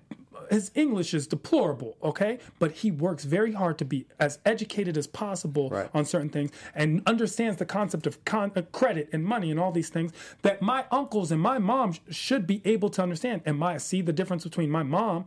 [0.50, 2.40] his English is deplorable, okay?
[2.60, 5.90] But he works very hard to be as educated as possible Right.
[5.94, 9.72] on certain things and understands the concept of con- uh, credit and money and all
[9.72, 13.42] these things that my uncles and my mom sh- should be able to understand.
[13.46, 15.26] And my see the difference between my mom,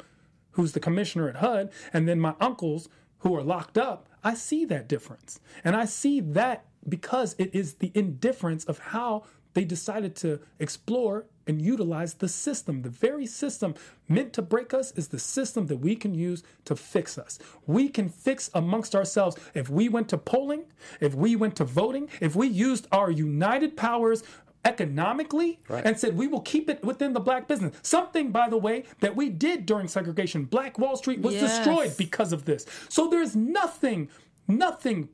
[0.53, 4.09] who's the commissioner at HUD, and then my uncles who are locked up.
[4.25, 9.25] I see that difference, and I see that because it is the indifference of how
[9.55, 12.83] they decided to explore and utilize the system.
[12.83, 13.75] The very system
[14.09, 17.39] meant to break us is the system that we can use to fix us.
[17.67, 20.65] We can fix amongst ourselves if we went to polling,
[21.01, 24.23] if we went to voting, if we used our united powers
[24.65, 27.75] economically and said we will keep it within the black business.
[27.83, 30.45] Something, by the way, that we did during segregation.
[30.45, 31.57] Black Wall Street was Yes.
[31.59, 32.65] destroyed because of this.
[32.89, 34.09] So there's nothing,
[34.47, 35.09] nothing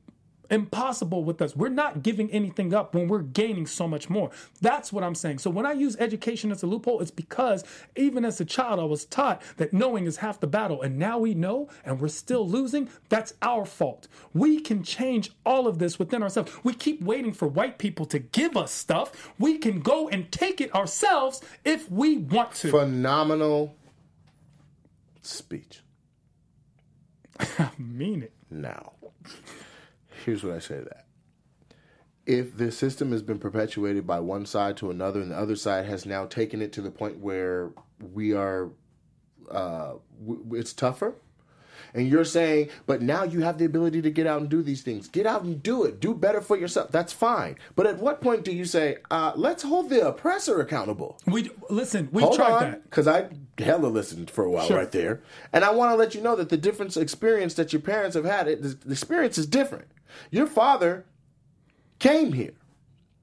[0.49, 1.55] impossible with us.
[1.55, 4.31] We're not giving anything up when we're gaining so much more.
[4.61, 5.39] That's what I'm saying.
[5.39, 7.63] So when I use education as a loophole, it's because
[7.95, 10.81] even as a child, I was taught that knowing is half the battle.
[10.81, 12.89] And now we know and we're still losing.
[13.09, 14.07] That's our fault.
[14.33, 16.51] We can change all of this within ourselves.
[16.63, 19.31] We keep waiting for white people to give us stuff.
[19.37, 22.71] We can go and take it ourselves if we want to.
[22.71, 23.75] Phenomenal
[25.21, 25.81] speech.
[27.39, 28.33] I mean it.
[28.49, 28.93] Now,
[30.29, 31.05] here's what I say to that.
[32.25, 35.85] If this system has been perpetuated by one side to another, and the other side
[35.87, 37.71] has now taken it to the point where
[38.13, 38.69] we are,
[39.49, 39.93] uh,
[40.25, 41.15] w- it's tougher.
[41.95, 44.83] And you're saying, but now you have the ability to get out and do these
[44.83, 45.07] things.
[45.07, 45.99] Get out and do it.
[45.99, 46.91] Do better for yourself.
[46.91, 47.55] That's fine.
[47.75, 51.17] But at what point do you say, uh, let's hold the oppressor accountable?
[51.25, 52.09] We listen.
[52.11, 52.83] We Hold tried on, that.
[52.83, 54.77] because I hella listened for a while Sure.
[54.77, 55.21] right there,
[55.51, 58.25] and I want to let you know that the difference experience that your parents have
[58.25, 59.87] had, it the, the experience is different.
[60.31, 61.05] Your father
[61.99, 62.53] came here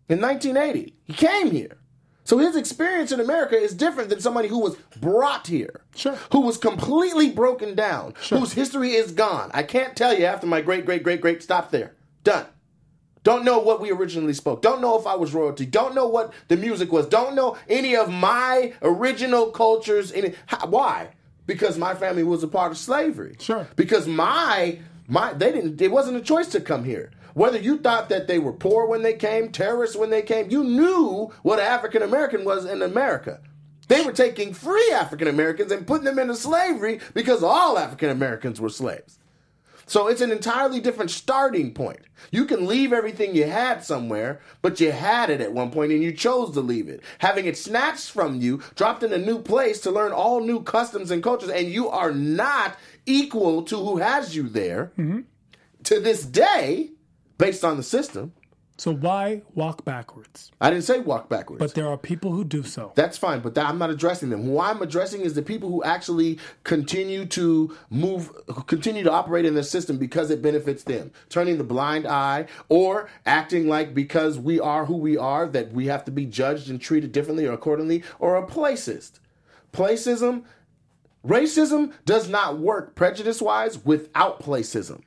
[0.08, 0.94] in 1980.
[1.04, 1.78] He came here,
[2.24, 6.16] so his experience in America is different than somebody who was brought here, Sure.
[6.32, 9.50] who was completely broken down, whose history is gone.
[9.54, 11.94] I can't tell you after my great great great great stop there.
[12.24, 12.46] Done.
[13.22, 14.62] Don't know what we originally spoke.
[14.62, 15.66] Don't know if I was royalty.
[15.66, 17.06] Don't know what the music was.
[17.06, 20.12] Don't know any of my original cultures.
[20.12, 21.08] Any how, why?
[21.44, 23.34] Because my family was a part of slavery.
[23.40, 23.66] Sure.
[23.74, 24.78] Because my
[25.08, 25.80] my they didn't.
[25.80, 27.10] It wasn't a choice to come here.
[27.34, 30.64] Whether you thought that they were poor when they came, terrorists when they came, you
[30.64, 33.40] knew what African American was in America.
[33.88, 38.60] They were taking free African Americans and putting them into slavery because all African Americans
[38.60, 39.18] were slaves.
[39.88, 42.00] So it's an entirely different starting point.
[42.32, 46.02] You can leave everything you had somewhere, but you had it at one point and
[46.02, 47.02] you chose to leave it.
[47.18, 51.12] Having it snatched from you, dropped in a new place to learn all new customs
[51.12, 52.76] and cultures, and you are not
[53.06, 55.20] equal to who has you there mm-hmm.
[55.84, 56.90] to this day,
[57.38, 58.32] based on the system.
[58.78, 60.52] So why walk backwards?
[60.60, 61.60] I didn't say walk backwards.
[61.60, 62.92] But there are people who do so.
[62.94, 64.42] That's fine, but that, I'm not addressing them.
[64.42, 68.30] Who I'm addressing is the people who actually continue to move,
[68.66, 73.08] continue to operate in the system because it benefits them, turning the blind eye or
[73.24, 76.78] acting like because we are who we are that we have to be judged and
[76.78, 79.20] treated differently or accordingly, or a placist.
[79.72, 80.44] Placism,
[81.26, 85.02] racism does not work prejudice wise without placism.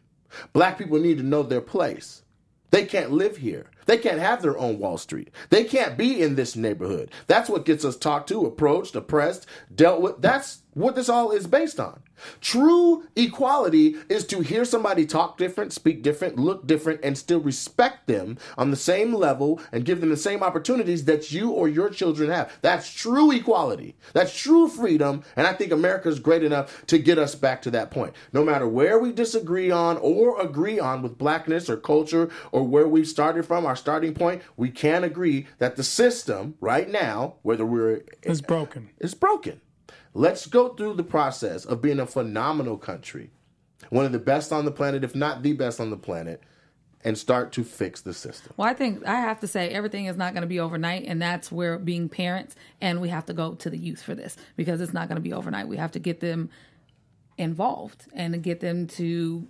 [0.53, 2.23] Black people need to know their place.
[2.71, 3.65] They can't live here.
[3.87, 5.31] They can't have their own Wall Street.
[5.49, 7.09] They can't be in this neighborhood.
[7.25, 10.21] That's what gets us talked to, approached, oppressed, dealt with.
[10.21, 12.01] That's what this all is based on.
[12.41, 18.07] True equality is to hear somebody talk different, speak different, look different, and still respect
[18.07, 21.89] them on the same level and give them the same opportunities that you or your
[21.89, 22.51] children have.
[22.61, 23.95] That's true equality.
[24.13, 25.23] That's true freedom.
[25.35, 28.13] And I think America is great enough to get us back to that point.
[28.33, 32.87] No matter where we disagree on or agree on with blackness or culture or where
[32.87, 37.65] we've started from, our starting point, we can agree that the system right now, whether
[37.65, 38.89] we're is broken.
[38.99, 39.61] is broken.
[40.13, 43.31] Let's go through the process of being a phenomenal country,
[43.89, 46.41] one of the best on the planet, if not the best on the planet,
[47.03, 48.53] and start to fix the system.
[48.57, 51.21] Well, I think I have to say everything is not going to be overnight, and
[51.21, 54.81] that's where being parents and we have to go to the youth for this because
[54.81, 55.67] it's not going to be overnight.
[55.67, 56.49] We have to get them
[57.37, 59.47] involved and get them to.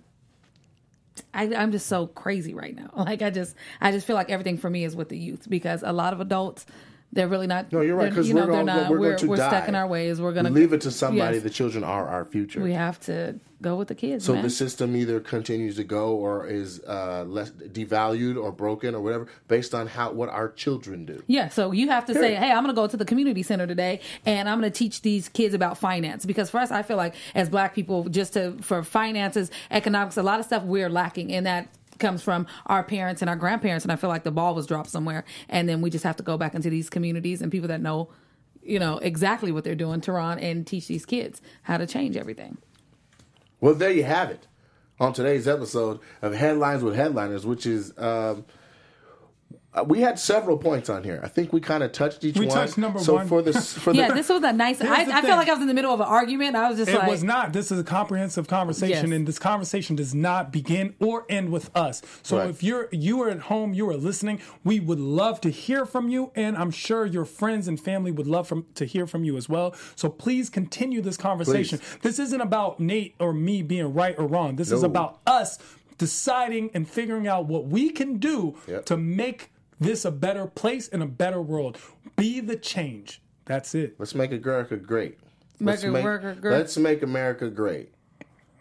[1.34, 2.90] I, I'm just so crazy right now.
[2.96, 5.82] Like I just, I just feel like everything for me is with the youth because
[5.82, 6.66] a lot of adults,
[7.12, 7.72] they're really not.
[7.72, 8.90] No, you're right because you we're, know, going, not.
[8.90, 9.48] we're, We're, going to we're die.
[9.48, 10.20] stuck in our ways.
[10.20, 11.36] We're gonna leave it to somebody.
[11.36, 11.42] Yes.
[11.42, 12.60] The children are our future.
[12.60, 14.24] we have to go with the kids.
[14.24, 14.42] so man.
[14.42, 19.26] the system either continues to go or is uh, less devalued or broken or whatever
[19.48, 21.22] based on how what our children do.
[21.26, 23.66] Yeah, so you have to say, hey, I'm going to go to the community center
[23.66, 26.96] today and I'm going to teach these kids about finance because for us, I feel
[26.96, 31.30] like as black people, just to for finances, economics, a lot of stuff we're lacking,
[31.30, 31.68] in that
[32.00, 33.84] comes from our parents and our grandparents.
[33.84, 36.22] And I feel like the ball was dropped somewhere, and then we just have to
[36.22, 38.08] go back into these communities and people that know.
[38.62, 42.58] you know, exactly what they're doing, Tehran, and teach these kids how to change everything.
[43.60, 44.46] Well, there you have it
[44.98, 47.92] on today's episode of Headlines with Headliners, which is.
[47.96, 48.44] Um,
[49.72, 51.20] uh, we had several points on here.
[51.22, 52.56] I think we kind of touched each We one.
[52.56, 53.28] touched number so one.
[53.28, 54.80] for this, for Yeah, the, this was a nice.
[54.80, 55.28] I, the I thing.
[55.28, 56.56] felt like I was in the middle of an argument.
[56.56, 57.52] I was just It like, was not.
[57.52, 59.16] This is a comprehensive conversation, Yes.
[59.16, 62.02] and this conversation does not begin or end with us.
[62.24, 62.50] So Right.
[62.50, 66.08] if you're you are at home, you are listening, we would love to hear from
[66.08, 69.36] you, and I'm sure your friends and family would love from, to hear from you
[69.36, 69.74] as well.
[69.94, 71.78] So please continue this conversation.
[72.02, 74.56] This isn't about Nate or me being right or wrong.
[74.56, 75.58] This is about us
[75.98, 78.86] deciding and figuring out what we can do Yep.
[78.86, 79.49] to make
[79.80, 81.78] this a better place and a better world.
[82.16, 83.20] Be the change.
[83.46, 83.96] That's it.
[83.98, 85.18] let's make America great.
[85.58, 86.52] Make Let's make, America great.
[86.52, 87.92] Let's make America great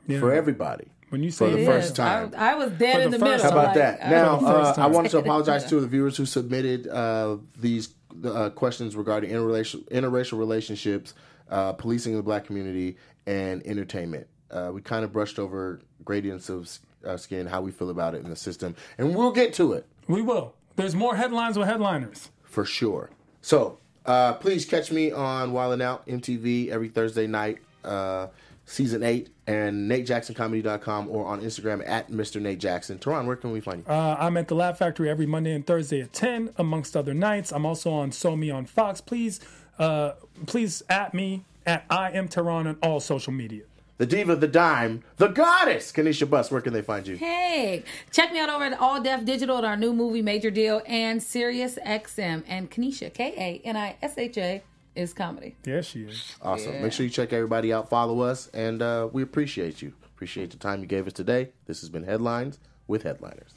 [0.08, 0.20] Yeah.
[0.20, 0.88] for everybody.
[1.10, 1.94] When you for say the It first is.
[1.94, 2.34] time.
[2.38, 3.52] I, I was dead For in the the, first middle.
[3.52, 4.06] How about like, that?
[4.06, 7.90] I- Now, For uh, I wanted to apologize to the viewers who submitted uh, these
[8.26, 11.14] uh, questions regarding interracial, interracial relationships,
[11.50, 12.98] uh, policing in the black community,
[13.28, 14.28] and entertainment.
[14.52, 16.70] Uh, we kind of brushed over gradients of
[17.06, 19.86] uh, skin, how we feel about it in the system, and we'll get to it
[20.08, 20.54] We will.
[20.80, 22.30] There's more headlines with headliners.
[22.44, 23.10] for sure.
[23.42, 28.28] So uh, please catch me on Wildin' Out MTV every Thursday night, uh,
[28.66, 32.42] season eight, and NateJacksonComedy.com or on Instagram at Mr.
[32.42, 32.98] Nate Jackson.
[32.98, 33.92] Tehran, where can we find you?
[33.92, 37.52] Uh, I'm at the Laugh Factory every Monday and Thursday at 10, amongst other nights.
[37.52, 39.02] I'm also on So Me on Fox.
[39.02, 39.42] Please,
[39.80, 40.14] uh,
[40.46, 43.64] please at me at I am Tehran on all social media.
[44.00, 46.50] The diva, the dime, the goddess, Kanisha Buss.
[46.50, 47.18] Where can they find you?
[47.18, 50.82] Hey, check me out over at All Def Digital at our new movie Major Deal
[50.88, 54.64] and Sirius XM and Kanisha K A N I S H A
[54.96, 55.58] is comedy.
[55.66, 56.38] Yes, she is.
[56.42, 56.76] Awesome.
[56.76, 56.82] Yeah.
[56.82, 59.92] Make sure you check everybody out, follow us, and uh, we appreciate you.
[60.16, 61.50] Appreciate the time you gave us today.
[61.66, 63.52] This has been Headlines with Headliners.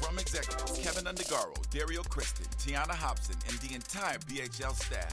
[0.00, 5.12] From executives Kevin Undergaro, Dario Kristen, Tiana Hobson, and the entire BHL staff,